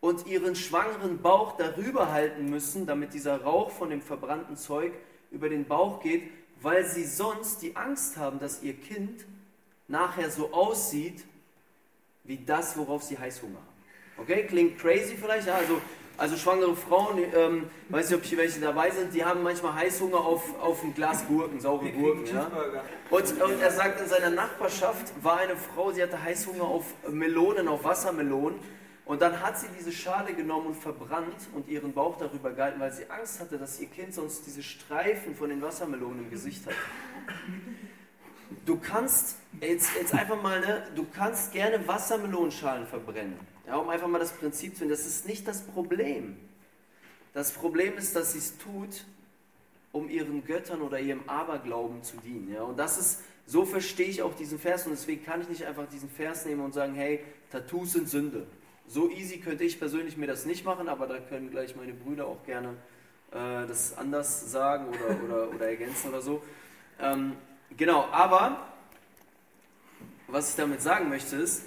und 0.00 0.26
ihren 0.26 0.56
schwangeren 0.56 1.20
Bauch 1.20 1.56
darüber 1.56 2.10
halten 2.10 2.48
müssen, 2.48 2.86
damit 2.86 3.12
dieser 3.12 3.42
Rauch 3.42 3.70
von 3.70 3.90
dem 3.90 4.00
verbrannten 4.00 4.56
Zeug 4.56 4.92
über 5.30 5.48
den 5.48 5.66
Bauch 5.66 6.00
geht, 6.02 6.22
weil 6.62 6.84
sie 6.86 7.04
sonst 7.04 7.62
die 7.62 7.76
Angst 7.76 8.16
haben, 8.16 8.38
dass 8.38 8.62
ihr 8.62 8.74
Kind 8.74 9.24
nachher 9.88 10.30
so 10.30 10.52
aussieht 10.52 11.24
wie 12.24 12.38
das, 12.38 12.76
worauf 12.76 13.02
sie 13.02 13.18
Heißhunger 13.18 13.56
haben. 13.56 14.22
Okay, 14.22 14.46
klingt 14.46 14.78
crazy 14.78 15.16
vielleicht, 15.16 15.46
ja, 15.46 15.54
also, 15.54 15.80
also 16.16 16.36
schwangere 16.36 16.76
Frauen, 16.76 17.18
ähm, 17.34 17.70
weiß 17.88 18.10
nicht, 18.10 18.18
ob 18.18 18.24
hier 18.24 18.38
welche 18.38 18.60
dabei 18.60 18.90
sind, 18.90 19.14
die 19.14 19.24
haben 19.24 19.42
manchmal 19.42 19.74
Heißhunger 19.74 20.18
auf, 20.18 20.42
auf 20.60 20.82
ein 20.84 20.94
Glas 20.94 21.26
Gurken, 21.26 21.60
saure 21.60 21.90
Gurken. 21.92 22.26
Ja? 22.26 22.50
Und, 23.10 23.42
und 23.42 23.60
er 23.60 23.70
sagt, 23.70 24.00
in 24.00 24.08
seiner 24.08 24.30
Nachbarschaft 24.30 25.12
war 25.22 25.38
eine 25.38 25.56
Frau, 25.56 25.92
sie 25.92 26.02
hatte 26.02 26.22
Heißhunger 26.22 26.64
auf 26.64 26.84
Melonen, 27.08 27.68
auf 27.68 27.84
Wassermelonen. 27.84 28.58
Und 29.10 29.20
dann 29.20 29.40
hat 29.40 29.58
sie 29.58 29.66
diese 29.76 29.90
Schale 29.90 30.34
genommen 30.34 30.68
und 30.68 30.76
verbrannt 30.76 31.48
und 31.52 31.66
ihren 31.66 31.92
Bauch 31.92 32.16
darüber 32.16 32.52
gehalten, 32.52 32.78
weil 32.78 32.92
sie 32.92 33.10
Angst 33.10 33.40
hatte, 33.40 33.58
dass 33.58 33.80
ihr 33.80 33.88
Kind 33.88 34.14
sonst 34.14 34.46
diese 34.46 34.62
Streifen 34.62 35.34
von 35.34 35.48
den 35.48 35.60
Wassermelonen 35.60 36.26
im 36.26 36.30
Gesicht 36.30 36.64
hat. 36.64 36.74
Du 38.64 38.78
kannst 38.78 39.38
jetzt, 39.60 39.96
jetzt 39.96 40.14
einfach 40.14 40.40
mal, 40.40 40.60
ne, 40.60 40.84
du 40.94 41.04
kannst 41.12 41.50
gerne 41.50 41.88
Wassermelonenschalen 41.88 42.86
verbrennen, 42.86 43.34
ja, 43.66 43.78
um 43.78 43.88
einfach 43.88 44.06
mal 44.06 44.20
das 44.20 44.30
Prinzip 44.30 44.74
zu 44.74 44.78
finden. 44.78 44.92
Das 44.92 45.04
ist 45.04 45.26
nicht 45.26 45.48
das 45.48 45.62
Problem. 45.62 46.36
Das 47.34 47.50
Problem 47.50 47.98
ist, 47.98 48.14
dass 48.14 48.34
sie 48.34 48.38
es 48.38 48.58
tut, 48.58 49.06
um 49.90 50.08
ihren 50.08 50.44
Göttern 50.44 50.82
oder 50.82 51.00
ihrem 51.00 51.28
Aberglauben 51.28 52.04
zu 52.04 52.16
dienen. 52.18 52.54
Ja? 52.54 52.62
Und 52.62 52.76
das 52.76 52.96
ist, 52.96 53.22
so 53.44 53.64
verstehe 53.64 54.06
ich 54.06 54.22
auch 54.22 54.36
diesen 54.36 54.60
Vers 54.60 54.86
und 54.86 54.92
deswegen 54.92 55.24
kann 55.24 55.40
ich 55.40 55.48
nicht 55.48 55.66
einfach 55.66 55.88
diesen 55.88 56.08
Vers 56.08 56.46
nehmen 56.46 56.60
und 56.60 56.74
sagen, 56.74 56.94
hey, 56.94 57.24
Tattoos 57.50 57.94
sind 57.94 58.08
Sünde. 58.08 58.46
So 58.92 59.08
easy 59.08 59.38
könnte 59.38 59.62
ich 59.62 59.78
persönlich 59.78 60.16
mir 60.16 60.26
das 60.26 60.46
nicht 60.46 60.64
machen, 60.64 60.88
aber 60.88 61.06
da 61.06 61.20
können 61.20 61.52
gleich 61.52 61.76
meine 61.76 61.94
Brüder 61.94 62.26
auch 62.26 62.44
gerne 62.44 62.70
äh, 63.30 63.64
das 63.68 63.96
anders 63.96 64.50
sagen 64.50 64.88
oder, 64.88 65.22
oder, 65.22 65.54
oder 65.54 65.68
ergänzen 65.68 66.08
oder 66.08 66.20
so. 66.20 66.42
Ähm, 66.98 67.36
genau, 67.76 68.06
aber 68.10 68.66
was 70.26 70.50
ich 70.50 70.56
damit 70.56 70.82
sagen 70.82 71.08
möchte 71.08 71.36
ist, 71.36 71.66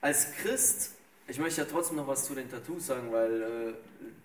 als 0.00 0.32
Christ, 0.36 0.92
ich 1.26 1.40
möchte 1.40 1.62
ja 1.62 1.66
trotzdem 1.68 1.96
noch 1.96 2.06
was 2.06 2.24
zu 2.24 2.36
den 2.36 2.48
Tattoos 2.48 2.86
sagen, 2.86 3.10
weil, 3.10 3.74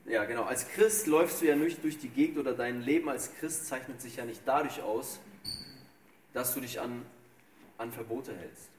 äh, 0.05 0.13
ja 0.13 0.25
genau, 0.25 0.43
als 0.43 0.69
Christ 0.69 1.07
läufst 1.07 1.41
du 1.41 1.45
ja 1.47 1.55
nicht 1.55 1.83
durch 1.83 1.97
die 1.97 2.09
Gegend 2.09 2.37
oder 2.37 2.53
dein 2.53 2.83
Leben 2.83 3.09
als 3.09 3.33
Christ 3.39 3.65
zeichnet 3.65 4.03
sich 4.03 4.17
ja 4.17 4.25
nicht 4.25 4.41
dadurch 4.45 4.83
aus, 4.83 5.19
dass 6.31 6.53
du 6.53 6.61
dich 6.61 6.79
an, 6.79 7.07
an 7.79 7.91
Verbote 7.91 8.37
hältst. 8.37 8.69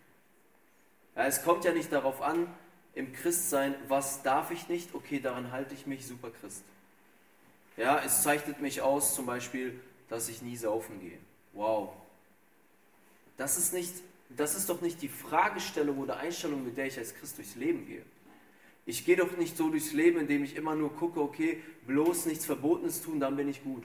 Ja, 1.17 1.27
es 1.27 1.43
kommt 1.43 1.65
ja 1.65 1.73
nicht 1.73 1.93
darauf 1.93 2.23
an, 2.23 2.47
im 2.99 3.13
Christsein, 3.13 3.77
was 3.87 4.25
darf 4.25 4.51
ich 4.51 4.69
nicht? 4.69 4.93
Okay, 4.93 5.21
daran 5.21 5.53
halte 5.53 5.73
ich 5.73 5.87
mich, 5.87 6.05
super 6.05 6.31
Christ. 6.31 6.65
Ja, 7.77 8.03
es 8.05 8.25
zeichnet 8.25 8.61
mich 8.61 8.83
aus, 8.83 9.15
zum 9.15 9.25
Beispiel, 9.25 9.79
dass 10.09 10.29
ich 10.29 10.43
nie 10.43 10.57
saufen 10.57 11.01
gehe. 11.01 11.19
Wow. 11.53 11.93
Das 13.37 13.57
ist, 13.57 13.73
nicht, 13.73 13.93
das 14.31 14.57
ist 14.57 14.69
doch 14.69 14.81
nicht 14.81 15.01
die 15.01 15.09
Fragestellung 15.09 15.99
oder 15.99 16.17
Einstellung, 16.17 16.65
mit 16.65 16.77
der 16.77 16.87
ich 16.87 16.99
als 16.99 17.15
Christ 17.15 17.39
durchs 17.39 17.55
Leben 17.55 17.87
gehe. 17.87 18.03
Ich 18.85 19.05
gehe 19.05 19.15
doch 19.15 19.37
nicht 19.37 19.57
so 19.57 19.71
durchs 19.71 19.93
Leben, 19.93 20.19
indem 20.19 20.43
ich 20.43 20.57
immer 20.57 20.75
nur 20.75 20.93
gucke, 20.93 21.21
okay, 21.21 21.63
bloß 21.87 22.27
nichts 22.27 22.47
Verbotenes 22.47 23.01
tun, 23.01 23.21
dann 23.21 23.37
bin 23.37 23.49
ich 23.49 23.63
gut. 23.63 23.85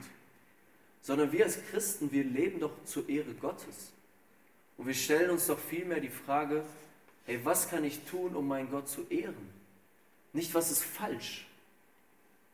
Sondern 1.02 1.30
wir 1.30 1.44
als 1.44 1.64
Christen, 1.70 2.10
wir 2.10 2.24
leben 2.24 2.58
doch 2.58 2.72
zur 2.84 3.08
Ehre 3.08 3.32
Gottes. 3.34 3.92
Und 4.76 4.88
wir 4.88 4.94
stellen 4.94 5.30
uns 5.30 5.46
doch 5.46 5.58
vielmehr 5.60 6.00
die 6.00 6.08
Frage, 6.08 6.64
Hey, 7.26 7.40
was 7.42 7.68
kann 7.68 7.84
ich 7.84 8.04
tun, 8.04 8.36
um 8.36 8.46
meinen 8.46 8.70
Gott 8.70 8.88
zu 8.88 9.06
ehren? 9.08 9.48
Nicht, 10.32 10.54
was 10.54 10.70
ist 10.70 10.84
falsch. 10.84 11.46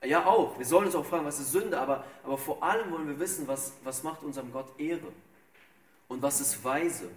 Ja, 0.03 0.25
auch. 0.27 0.59
Wir 0.59 0.67
sollen 0.67 0.87
uns 0.87 0.95
auch 0.95 1.05
fragen, 1.05 1.27
was 1.27 1.41
ist 1.41 1.53
Sünde, 1.53 1.79
aber, 1.79 2.05
aber 2.25 2.39
vor 2.39 2.63
allem 2.63 2.91
wollen 2.91 3.09
wir 3.09 3.19
wissen, 3.19 3.47
was, 3.49 3.75
was 3.85 4.03
macht 4.03 4.23
unserem 4.23 4.53
Gott 4.53 4.69
Ehre 4.79 5.13
und 6.09 6.23
was 6.23 6.41
ist 6.41 6.63
weise. 6.65 7.11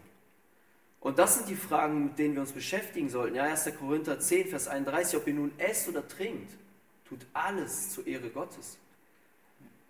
Und 0.99 1.19
das 1.19 1.35
sind 1.35 1.49
die 1.49 1.55
Fragen, 1.55 2.05
mit 2.05 2.19
denen 2.19 2.35
wir 2.35 2.41
uns 2.41 2.51
beschäftigen 2.51 3.09
sollten. 3.09 3.35
Ja, 3.35 3.43
1. 3.43 3.71
Korinther 3.77 4.19
10, 4.19 4.47
Vers 4.47 4.67
31, 4.67 5.17
ob 5.17 5.27
ihr 5.27 5.33
nun 5.33 5.51
esst 5.57 5.87
oder 5.89 6.07
trinkt, 6.07 6.51
tut 7.07 7.19
alles 7.33 7.91
zur 7.91 8.07
Ehre 8.07 8.29
Gottes. 8.29 8.77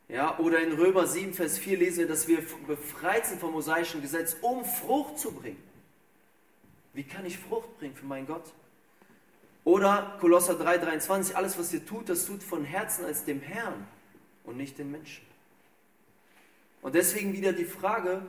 Ja, 0.09 0.37
oder 0.39 0.59
in 0.59 0.73
Römer 0.73 1.07
7, 1.07 1.33
Vers 1.33 1.57
4 1.57 1.77
lesen 1.77 1.99
wir, 1.99 2.07
dass 2.07 2.27
wir 2.27 2.43
befreit 2.67 3.25
sind 3.25 3.39
vom 3.39 3.51
mosaischen 3.53 4.01
Gesetz, 4.01 4.35
um 4.41 4.65
Frucht 4.65 5.17
zu 5.17 5.31
bringen. 5.31 5.61
Wie 6.93 7.03
kann 7.03 7.25
ich 7.25 7.37
Frucht 7.37 7.77
bringen 7.79 7.95
für 7.95 8.05
meinen 8.05 8.27
Gott? 8.27 8.53
Oder 9.63 10.17
Kolosser 10.19 10.53
3,23, 10.53 11.33
alles 11.33 11.57
was 11.57 11.73
ihr 11.73 11.85
tut, 11.85 12.09
das 12.09 12.25
tut 12.25 12.43
von 12.43 12.65
Herzen 12.65 13.05
als 13.05 13.23
dem 13.23 13.41
Herrn 13.41 13.87
und 14.43 14.57
nicht 14.57 14.77
den 14.77 14.91
Menschen. 14.91 15.25
Und 16.81 16.95
deswegen 16.95 17.33
wieder 17.33 17.53
die 17.53 17.65
Frage, 17.65 18.21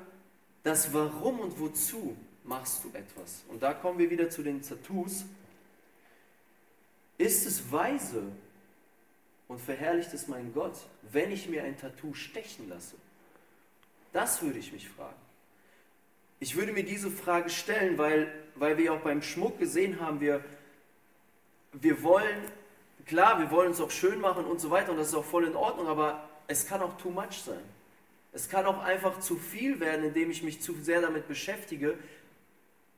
das 0.62 0.94
Warum 0.94 1.40
und 1.40 1.58
Wozu 1.58 2.16
machst 2.44 2.84
du 2.84 2.88
etwas? 2.96 3.42
Und 3.48 3.62
da 3.62 3.74
kommen 3.74 3.98
wir 3.98 4.10
wieder 4.10 4.30
zu 4.30 4.42
den 4.42 4.62
Tattoos. 4.62 5.24
Ist 7.18 7.46
es 7.46 7.70
weise 7.70 8.22
und 9.48 9.60
verherrlicht 9.60 10.12
es 10.14 10.28
meinen 10.28 10.52
Gott, 10.54 10.76
wenn 11.10 11.32
ich 11.32 11.48
mir 11.48 11.64
ein 11.64 11.76
Tattoo 11.76 12.14
stechen 12.14 12.68
lasse? 12.68 12.94
Das 14.12 14.40
würde 14.40 14.60
ich 14.60 14.72
mich 14.72 14.88
fragen. 14.88 15.23
Ich 16.44 16.56
würde 16.56 16.72
mir 16.72 16.84
diese 16.84 17.10
Frage 17.10 17.48
stellen, 17.48 17.96
weil, 17.96 18.30
weil 18.56 18.76
wir 18.76 18.92
auch 18.92 19.00
beim 19.00 19.22
Schmuck 19.22 19.58
gesehen 19.58 19.98
haben, 19.98 20.20
wir, 20.20 20.44
wir 21.72 22.02
wollen, 22.02 22.36
klar, 23.06 23.38
wir 23.38 23.50
wollen 23.50 23.70
es 23.70 23.80
auch 23.80 23.90
schön 23.90 24.20
machen 24.20 24.44
und 24.44 24.60
so 24.60 24.70
weiter 24.70 24.90
und 24.90 24.98
das 24.98 25.08
ist 25.08 25.14
auch 25.14 25.24
voll 25.24 25.46
in 25.46 25.56
Ordnung, 25.56 25.86
aber 25.86 26.28
es 26.46 26.66
kann 26.66 26.82
auch 26.82 26.98
too 26.98 27.08
much 27.08 27.38
sein. 27.46 27.62
Es 28.34 28.50
kann 28.50 28.66
auch 28.66 28.80
einfach 28.80 29.20
zu 29.20 29.36
viel 29.36 29.80
werden, 29.80 30.04
indem 30.04 30.30
ich 30.30 30.42
mich 30.42 30.60
zu 30.60 30.74
sehr 30.82 31.00
damit 31.00 31.28
beschäftige. 31.28 31.96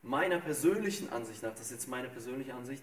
Meiner 0.03 0.41
persönlichen 0.41 1.13
Ansicht 1.13 1.45
nach, 1.45 1.53
das 1.53 1.67
ist 1.67 1.71
jetzt 1.71 1.89
meine 1.89 2.09
persönliche 2.09 2.53
Ansicht, 2.53 2.83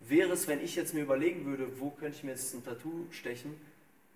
wäre 0.00 0.32
es, 0.32 0.48
wenn 0.48 0.64
ich 0.64 0.74
jetzt 0.74 0.94
mir 0.94 1.02
überlegen 1.02 1.44
würde, 1.44 1.68
wo 1.80 1.90
könnte 1.90 2.16
ich 2.16 2.24
mir 2.24 2.30
jetzt 2.30 2.54
ein 2.54 2.64
Tattoo 2.64 3.04
stechen, 3.10 3.60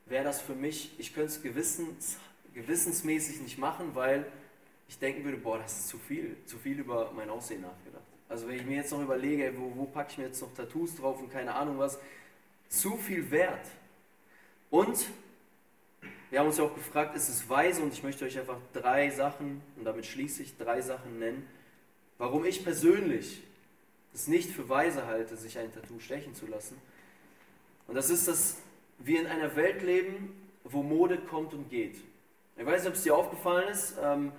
wäre 0.06 0.25
das 0.25 0.40
für 0.40 0.54
mich, 0.54 0.92
ich 0.97 1.12
könnte 1.12 1.33
es 1.33 1.42
gewissens, 1.42 2.16
gewissensmäßig 2.54 3.42
nicht 3.42 3.59
machen, 3.59 3.90
weil 3.92 4.25
ich 4.88 4.99
denken 4.99 5.25
würde, 5.25 5.37
boah, 5.37 5.59
das 5.59 5.81
ist 5.81 5.88
zu 5.88 5.99
viel, 5.99 6.37
zu 6.47 6.59
viel 6.59 6.78
über 6.78 7.11
mein 7.12 7.28
Aussehen 7.31 7.62
nachgedacht. 7.62 8.05
Also 8.28 8.49
wenn 8.49 8.57
ich 8.57 8.64
mir 8.64 8.76
jetzt 8.76 8.93
noch 8.93 9.02
überlege, 9.02 9.52
wo, 9.57 9.73
wo 9.76 9.85
packe 9.85 10.12
ich 10.12 10.19
mir 10.19 10.25
jetzt 10.25 10.40
noch 10.40 10.52
Tattoos 10.55 10.97
drauf 10.97 11.21
und 11.21 11.31
keine 11.31 11.55
Ahnung 11.55 11.78
was, 11.78 11.99
zu 12.69 12.97
viel 12.97 13.31
wert. 13.31 13.66
Und 14.71 15.07
wir 16.31 16.40
haben 16.40 16.49
uns 16.49 16.59
ja 16.59 16.64
auch 16.64 16.75
gefragt, 16.75 17.16
ist 17.16 17.28
es 17.28 17.49
weise? 17.49 17.83
Und 17.83 17.93
ich 17.93 18.02
möchte 18.02 18.25
euch 18.25 18.38
einfach 18.38 18.59
drei 18.73 19.11
Sachen, 19.11 19.62
und 19.76 19.85
damit 19.85 20.07
schließe 20.07 20.43
ich 20.43 20.57
drei 20.57 20.81
Sachen 20.81 21.19
nennen, 21.19 21.47
warum 22.19 22.45
ich 22.45 22.64
persönlich 22.64 23.43
es 24.12 24.26
nicht 24.26 24.50
für 24.50 24.69
weise 24.69 25.07
halte, 25.07 25.37
sich 25.37 25.59
ein 25.59 25.73
Tattoo 25.73 26.00
stechen 26.00 26.35
zu 26.35 26.47
lassen. 26.47 26.76
Und 27.87 27.95
das 27.95 28.11
ist, 28.11 28.26
dass 28.26 28.57
wir 28.99 29.21
in 29.21 29.26
einer 29.26 29.55
Welt 29.55 29.83
leben, 29.83 30.35
wo 30.64 30.83
Mode 30.83 31.19
kommt 31.19 31.55
und 31.55 31.71
geht. 31.71 31.97
Ich 32.57 32.66
weiß 32.66 32.83
nicht, 32.83 32.88
ob 32.88 32.95
es 32.97 33.02
dir 33.02 33.14
aufgefallen 33.14 33.69
ist. 33.69 33.95
Ähm, 34.02 34.33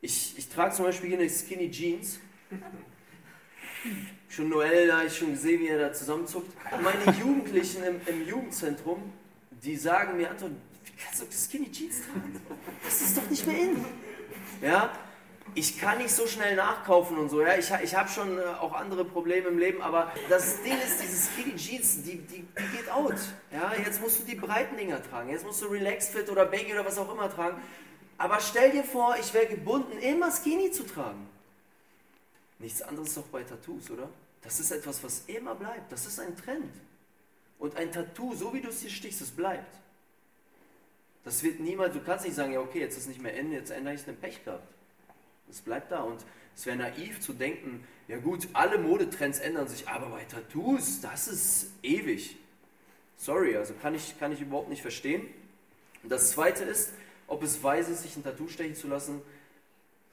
ich, 0.00 0.38
ich 0.38 0.48
trage 0.48 0.74
zum 0.74 0.86
Beispiel 0.86 1.10
hier 1.10 1.18
eine 1.18 1.28
Skinny 1.28 1.70
Jeans. 1.70 2.18
Schon 4.28 4.48
Noel, 4.48 4.86
da 4.86 5.02
ich 5.02 5.16
schon 5.16 5.32
gesehen, 5.32 5.60
wie 5.60 5.68
er 5.68 5.78
da 5.78 5.92
zusammenzuckt. 5.92 6.52
Meine 6.82 7.16
Jugendlichen 7.18 7.82
im, 7.82 8.00
im 8.06 8.26
Jugendzentrum, 8.26 9.12
die 9.50 9.76
sagen 9.76 10.16
mir, 10.16 10.30
Anton, 10.30 10.56
wie 10.84 10.92
kannst 11.02 11.22
du 11.22 11.26
Skinny 11.30 11.70
Jeans 11.70 12.02
tragen? 12.06 12.40
Das 12.84 13.00
ist 13.00 13.16
doch 13.16 13.28
nicht 13.28 13.46
mehr 13.46 13.58
in. 13.58 13.84
Ja, 14.62 14.92
ich 15.54 15.78
kann 15.78 15.98
nicht 15.98 16.10
so 16.10 16.26
schnell 16.26 16.54
nachkaufen 16.54 17.18
und 17.18 17.28
so. 17.28 17.42
Ja, 17.42 17.56
ich, 17.56 17.70
ich 17.82 17.94
habe 17.94 18.08
schon 18.08 18.38
äh, 18.38 18.42
auch 18.42 18.72
andere 18.72 19.04
Probleme 19.04 19.48
im 19.48 19.58
Leben, 19.58 19.82
aber 19.82 20.12
das 20.28 20.62
Ding 20.62 20.74
ist, 20.74 21.02
diese 21.02 21.30
Skinny 21.30 21.56
Jeans, 21.56 22.02
die, 22.02 22.18
die, 22.18 22.42
die 22.42 22.76
geht 22.76 22.90
out. 22.90 23.16
Ja, 23.52 23.72
jetzt 23.84 24.00
musst 24.00 24.20
du 24.20 24.24
die 24.24 24.36
breiten 24.36 24.76
Dinger 24.76 25.02
tragen. 25.02 25.30
Jetzt 25.30 25.44
musst 25.44 25.60
du 25.62 25.66
Relax 25.66 26.08
Fit 26.08 26.30
oder 26.30 26.46
Baggy 26.46 26.72
oder 26.72 26.86
was 26.86 26.98
auch 26.98 27.12
immer 27.12 27.28
tragen. 27.28 27.60
Aber 28.20 28.38
stell 28.38 28.70
dir 28.70 28.84
vor, 28.84 29.16
ich 29.18 29.32
wäre 29.32 29.46
gebunden, 29.46 29.96
immer 29.96 30.30
Skinny 30.30 30.70
zu 30.70 30.82
tragen. 30.82 31.26
Nichts 32.58 32.82
anderes 32.82 33.14
doch 33.14 33.24
bei 33.24 33.42
Tattoos, 33.42 33.90
oder? 33.90 34.10
Das 34.42 34.60
ist 34.60 34.70
etwas, 34.72 35.02
was 35.02 35.22
immer 35.26 35.54
bleibt. 35.54 35.90
Das 35.90 36.04
ist 36.04 36.20
ein 36.20 36.36
Trend. 36.36 36.74
Und 37.58 37.78
ein 37.78 37.90
Tattoo, 37.90 38.34
so 38.34 38.52
wie 38.52 38.60
du 38.60 38.68
es 38.68 38.82
hier 38.82 38.90
stichst, 38.90 39.22
es 39.22 39.30
bleibt. 39.30 39.74
Das 41.24 41.42
wird 41.42 41.60
niemals, 41.60 41.94
du 41.94 42.00
kannst 42.00 42.26
nicht 42.26 42.34
sagen, 42.34 42.52
ja 42.52 42.60
okay, 42.60 42.80
jetzt 42.80 42.98
ist 42.98 43.08
nicht 43.08 43.22
mehr 43.22 43.34
Ende, 43.34 43.56
jetzt 43.56 43.70
ändere 43.70 43.94
ich 43.94 44.06
es, 44.06 44.14
Pech 44.16 44.44
gehabt. 44.44 44.68
Das 45.48 45.62
bleibt 45.62 45.90
da 45.90 46.02
und 46.02 46.22
es 46.54 46.66
wäre 46.66 46.76
naiv 46.76 47.20
zu 47.20 47.32
denken, 47.32 47.86
ja 48.06 48.18
gut, 48.18 48.48
alle 48.52 48.76
Modetrends 48.76 49.38
ändern 49.38 49.66
sich, 49.66 49.88
aber 49.88 50.10
bei 50.10 50.24
Tattoos, 50.24 51.00
das 51.00 51.26
ist 51.26 51.70
ewig. 51.82 52.36
Sorry, 53.16 53.56
also 53.56 53.72
kann 53.80 53.94
ich, 53.94 54.18
kann 54.18 54.30
ich 54.30 54.42
überhaupt 54.42 54.68
nicht 54.68 54.82
verstehen. 54.82 55.26
Und 56.02 56.12
das 56.12 56.32
zweite 56.32 56.64
ist, 56.64 56.90
ob 57.30 57.42
es 57.44 57.62
weise 57.62 57.92
ist, 57.92 58.02
sich 58.02 58.16
ein 58.16 58.24
Tattoo 58.24 58.48
stechen 58.48 58.74
zu 58.74 58.88
lassen. 58.88 59.22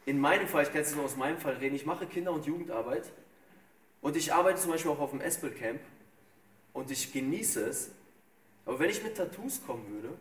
In 0.06 0.20
meinem 0.20 0.48
Fall, 0.48 0.64
ich 0.64 0.70
kann 0.70 0.78
jetzt 0.78 0.96
nur 0.96 1.04
aus 1.04 1.18
meinem 1.18 1.40
Fall 1.40 1.56
reden, 1.56 1.76
ich 1.76 1.86
mache 1.86 2.06
Kinder- 2.06 2.32
und 2.32 2.46
Jugendarbeit 2.46 3.12
und 4.02 4.16
ich 4.16 4.34
arbeite 4.34 4.62
zum 4.62 4.72
Beispiel 4.72 4.92
auch 4.92 5.00
auf 5.00 5.10
dem 5.10 5.20
Espel 5.20 5.52
Camp 5.52 5.82
und 6.74 6.92
ich 6.92 7.12
genieße 7.12 7.66
es. 7.66 7.92
Aber 8.66 8.80
wenn 8.80 8.90
ich 8.90 9.04
mit 9.04 9.18
Tattoos 9.18 9.66
kommen 9.66 9.86
würde, 9.92 10.14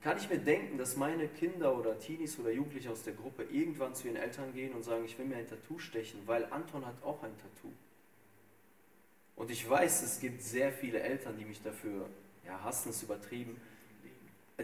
kann 0.00 0.16
ich 0.16 0.30
mir 0.30 0.38
denken, 0.38 0.78
dass 0.78 0.96
meine 0.96 1.28
Kinder 1.28 1.76
oder 1.76 1.98
Teenies 1.98 2.38
oder 2.38 2.50
Jugendliche 2.50 2.90
aus 2.90 3.02
der 3.02 3.12
Gruppe 3.12 3.42
irgendwann 3.44 3.94
zu 3.94 4.06
ihren 4.06 4.16
Eltern 4.16 4.54
gehen 4.54 4.72
und 4.72 4.84
sagen, 4.84 5.04
ich 5.04 5.18
will 5.18 5.26
mir 5.26 5.36
ein 5.36 5.46
Tattoo 5.46 5.78
stechen, 5.78 6.20
weil 6.26 6.46
Anton 6.50 6.86
hat 6.86 7.02
auch 7.02 7.22
ein 7.22 7.36
Tattoo. 7.36 7.72
Und 9.36 9.50
ich 9.50 9.68
weiß, 9.68 10.02
es 10.02 10.18
gibt 10.18 10.42
sehr 10.42 10.72
viele 10.72 11.00
Eltern, 11.00 11.36
die 11.36 11.44
mich 11.44 11.62
dafür, 11.62 12.08
ja, 12.46 12.62
hassen 12.62 12.90
ist 12.90 13.02
übertrieben. 13.02 13.60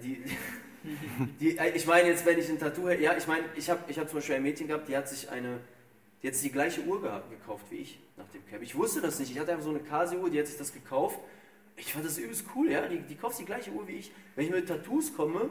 Die, 0.02 0.22
die, 1.40 1.58
ich 1.74 1.86
meine 1.86 2.08
jetzt, 2.08 2.26
wenn 2.26 2.38
ich 2.38 2.48
ein 2.48 2.58
Tattoo 2.58 2.88
hätte, 2.88 3.02
ja, 3.02 3.16
ich 3.16 3.26
meine, 3.26 3.44
ich 3.56 3.70
habe 3.70 3.80
ich 3.88 3.98
hab 3.98 4.08
zum 4.08 4.18
Beispiel 4.18 4.36
ein 4.36 4.42
Mädchen 4.42 4.66
gehabt, 4.66 4.88
die 4.88 4.96
hat 4.96 5.08
sich 5.08 5.30
eine, 5.30 5.60
die 6.22 6.28
hat 6.28 6.34
sich 6.34 6.44
die 6.44 6.52
gleiche 6.52 6.82
Uhr 6.82 7.00
gekauft 7.30 7.66
wie 7.70 7.76
ich 7.76 7.98
nach 8.16 8.28
dem 8.28 8.46
Camp. 8.48 8.62
Ich 8.62 8.74
wusste 8.74 9.00
das 9.00 9.18
nicht, 9.18 9.30
ich 9.30 9.38
hatte 9.38 9.52
einfach 9.52 9.64
so 9.64 9.70
eine 9.70 9.80
Casio-Uhr, 9.80 10.30
die 10.30 10.38
hat 10.38 10.46
sich 10.46 10.58
das 10.58 10.72
gekauft 10.72 11.18
ich 11.76 11.92
fand 11.92 12.04
das 12.04 12.18
übelst 12.18 12.46
cool, 12.54 12.70
ja. 12.70 12.86
Die, 12.86 13.00
die 13.00 13.16
kauft 13.16 13.38
die 13.38 13.44
gleiche 13.44 13.70
Uhr 13.70 13.86
wie 13.88 13.96
ich. 13.96 14.12
Wenn 14.36 14.46
ich 14.46 14.52
mit 14.52 14.68
Tattoos 14.68 15.14
komme, 15.14 15.50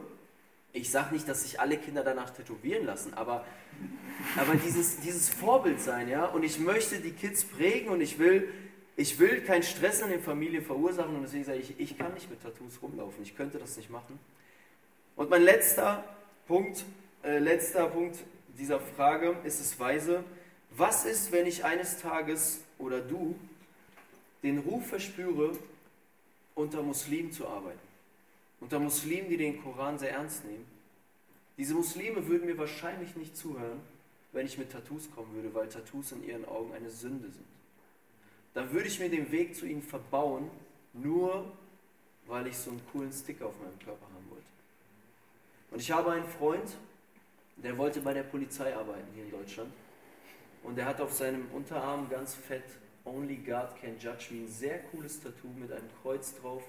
ich 0.72 0.90
sage 0.90 1.14
nicht, 1.14 1.28
dass 1.28 1.44
sich 1.44 1.60
alle 1.60 1.78
Kinder 1.78 2.04
danach 2.04 2.32
tätowieren 2.32 2.86
lassen, 2.86 3.14
aber, 3.14 3.46
aber 4.38 4.56
dieses, 4.56 5.00
dieses 5.02 5.30
Vorbild 5.30 5.80
sein, 5.80 6.08
ja. 6.10 6.26
Und 6.26 6.44
ich 6.44 6.60
möchte 6.60 7.00
die 7.00 7.12
Kids 7.12 7.44
prägen 7.44 7.90
und 7.90 8.02
ich 8.02 8.20
will, 8.20 8.48
ich 8.96 9.18
will 9.20 9.42
keinen 9.42 9.64
Stress 9.64 10.02
in 10.02 10.10
den 10.10 10.22
Familien 10.22 10.64
verursachen 10.64 11.16
und 11.16 11.24
deswegen 11.24 11.44
sage 11.44 11.60
ich, 11.60 11.80
ich 11.80 11.98
kann 11.98 12.14
nicht 12.14 12.30
mit 12.30 12.42
Tattoos 12.42 12.80
rumlaufen. 12.82 13.24
Ich 13.24 13.36
könnte 13.36 13.58
das 13.58 13.78
nicht 13.78 13.90
machen. 13.90 14.20
Und 15.16 15.30
mein 15.30 15.44
letzter 15.44 16.04
Punkt, 16.48 16.86
äh, 17.24 17.40
letzter 17.40 17.88
Punkt 17.88 18.18
dieser 18.58 18.80
Frage 18.80 19.36
ist 19.44 19.60
es 19.60 19.80
weise. 19.80 20.24
Was 20.72 21.06
ist, 21.06 21.32
wenn 21.32 21.48
ich 21.48 21.66
eines 21.66 22.00
Tages 22.00 22.62
oder 22.78 23.00
du 23.00 23.36
den 24.44 24.60
Ruf 24.60 24.88
verspüre, 24.88 25.58
unter 26.56 26.84
Muslimen 26.84 27.32
zu 27.32 27.48
arbeiten. 27.48 27.80
Unter 28.60 28.80
Muslimen, 28.80 29.30
die 29.30 29.38
den 29.38 29.62
Koran 29.64 29.98
sehr 29.98 30.12
ernst 30.12 30.46
nehmen. 30.46 30.66
Diese 31.58 31.74
Muslime 31.74 32.28
würden 32.28 32.46
mir 32.46 32.58
wahrscheinlich 32.58 33.16
nicht 33.16 33.36
zuhören, 33.36 33.80
wenn 34.32 34.46
ich 34.46 34.58
mit 34.58 34.72
Tattoos 34.72 35.10
kommen 35.16 35.34
würde, 35.34 35.54
weil 35.54 35.68
Tattoos 35.70 36.12
in 36.12 36.28
ihren 36.28 36.46
Augen 36.46 36.74
eine 36.74 36.90
Sünde 36.90 37.30
sind. 37.30 37.46
Dann 38.54 38.72
würde 38.72 38.88
ich 38.88 39.00
mir 39.00 39.10
den 39.10 39.32
Weg 39.32 39.56
zu 39.56 39.66
ihnen 39.66 39.82
verbauen, 39.82 40.50
nur 40.94 41.52
weil 42.28 42.48
ich 42.48 42.58
so 42.58 42.72
einen 42.72 42.82
coolen 42.92 43.12
Sticker 43.12 43.48
auf 43.48 43.60
meinem 43.60 43.78
Körper 43.80 44.06
haben 44.06 44.30
wollte. 44.30 44.46
Und 45.72 45.80
ich 45.80 45.92
habe 45.92 46.12
einen 46.12 46.28
Freund, 46.28 46.78
der 47.58 47.78
wollte 47.78 48.02
bei 48.02 48.14
der 48.14 48.24
Polizei 48.24 48.76
arbeiten 48.76 49.08
hier 49.14 49.26
in 49.26 49.32
Deutschland. 49.32 49.74
Und 50.64 50.76
der 50.76 50.86
hat 50.86 51.02
auf 51.02 51.12
seinem 51.12 51.50
Unterarm 51.52 52.10
ganz 52.10 52.36
fett 52.36 52.64
Only 53.06 53.38
God 53.38 53.76
Can 53.82 54.00
Judge 54.00 54.28
Me. 54.32 54.44
Ein 54.44 54.48
sehr 54.48 54.80
cooles 54.84 55.20
Tattoo 55.20 55.50
mit 55.60 55.72
einem 55.72 55.90
Kreuz 56.02 56.36
drauf. 56.36 56.64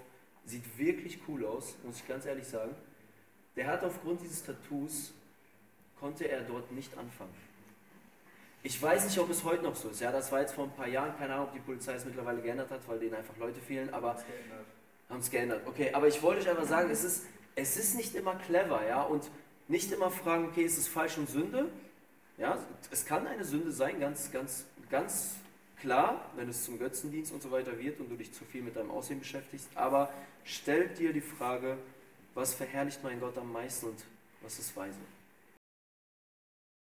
Sieht 0.45 0.79
wirklich 0.79 1.19
cool 1.29 1.45
aus, 1.45 1.77
muss 1.85 1.97
ich 1.97 2.09
ganz 2.09 2.27
ehrlich 2.27 2.47
sagen. 2.47 2.75
Der 3.57 3.69
hat 3.69 3.85
aufgrund 3.85 4.21
dieses 4.21 4.45
Tattoos, 4.45 5.13
konnte 6.01 6.29
er 6.29 6.43
dort 6.43 6.73
nicht 6.73 6.97
anfangen. 6.99 7.35
Ich 8.65 8.83
weiß 8.83 9.05
nicht, 9.05 9.19
ob 9.19 9.31
es 9.31 9.45
heute 9.45 9.63
noch 9.63 9.77
so 9.77 9.91
ist. 9.91 10.01
Ja, 10.01 10.11
das 10.11 10.33
war 10.33 10.41
jetzt 10.41 10.55
vor 10.55 10.65
ein 10.65 10.73
paar 10.73 10.89
Jahren. 10.89 11.17
Keine 11.17 11.35
Ahnung, 11.35 11.47
ob 11.47 11.53
die 11.53 11.61
Polizei 11.61 11.95
es 11.95 12.05
mittlerweile 12.05 12.43
geändert 12.43 12.71
hat, 12.71 12.81
weil 12.89 12.99
denen 12.99 13.15
einfach 13.15 13.37
Leute 13.37 13.61
fehlen. 13.61 13.93
Aber 13.95 14.17
haben 15.09 15.21
es 15.21 15.31
geändert. 15.31 15.63
Okay, 15.67 15.93
aber 15.93 16.09
ich 16.09 16.21
wollte 16.23 16.41
euch 16.41 16.49
einfach 16.49 16.67
sagen, 16.67 16.91
es 16.91 17.05
ist, 17.05 17.27
es 17.55 17.77
ist 17.77 17.95
nicht 17.95 18.17
immer 18.17 18.35
clever, 18.35 18.85
ja, 18.85 19.03
und 19.03 19.31
nicht 19.69 19.93
immer 19.93 20.11
fragen, 20.11 20.47
okay, 20.47 20.65
ist 20.65 20.79
es 20.79 20.89
falsch 20.89 21.19
und 21.19 21.31
Sünde? 21.31 21.69
Ja, 22.39 22.59
es 22.91 23.07
kann 23.07 23.27
eine 23.27 23.45
Sünde 23.45 23.71
sein, 23.71 24.01
ganz, 24.01 24.33
ganz, 24.33 24.65
ganz 24.91 25.37
Klar, 25.85 26.31
wenn 26.35 26.49
es 26.49 26.65
zum 26.65 26.79
Götzendienst 26.79 27.31
und 27.31 27.43
so 27.43 27.51
weiter 27.51 27.79
wird 27.79 28.01
und 28.01 28.09
du 28.09 28.17
dich 28.17 28.33
zu 28.33 28.43
viel 28.47 28.63
mit 28.63 28.75
deinem 28.75 28.91
Aussehen 28.91 29.19
beschäftigst, 29.19 29.69
aber 29.75 30.11
stell 30.43 30.89
dir 30.89 31.13
die 31.13 31.21
Frage, 31.21 31.77
was 32.33 32.55
verherrlicht 32.55 33.03
mein 33.03 33.21
Gott 33.21 33.37
am 33.37 33.53
meisten 33.53 33.89
und 33.89 33.99
was 34.41 34.59
ist 34.59 34.75
weise? 34.75 34.97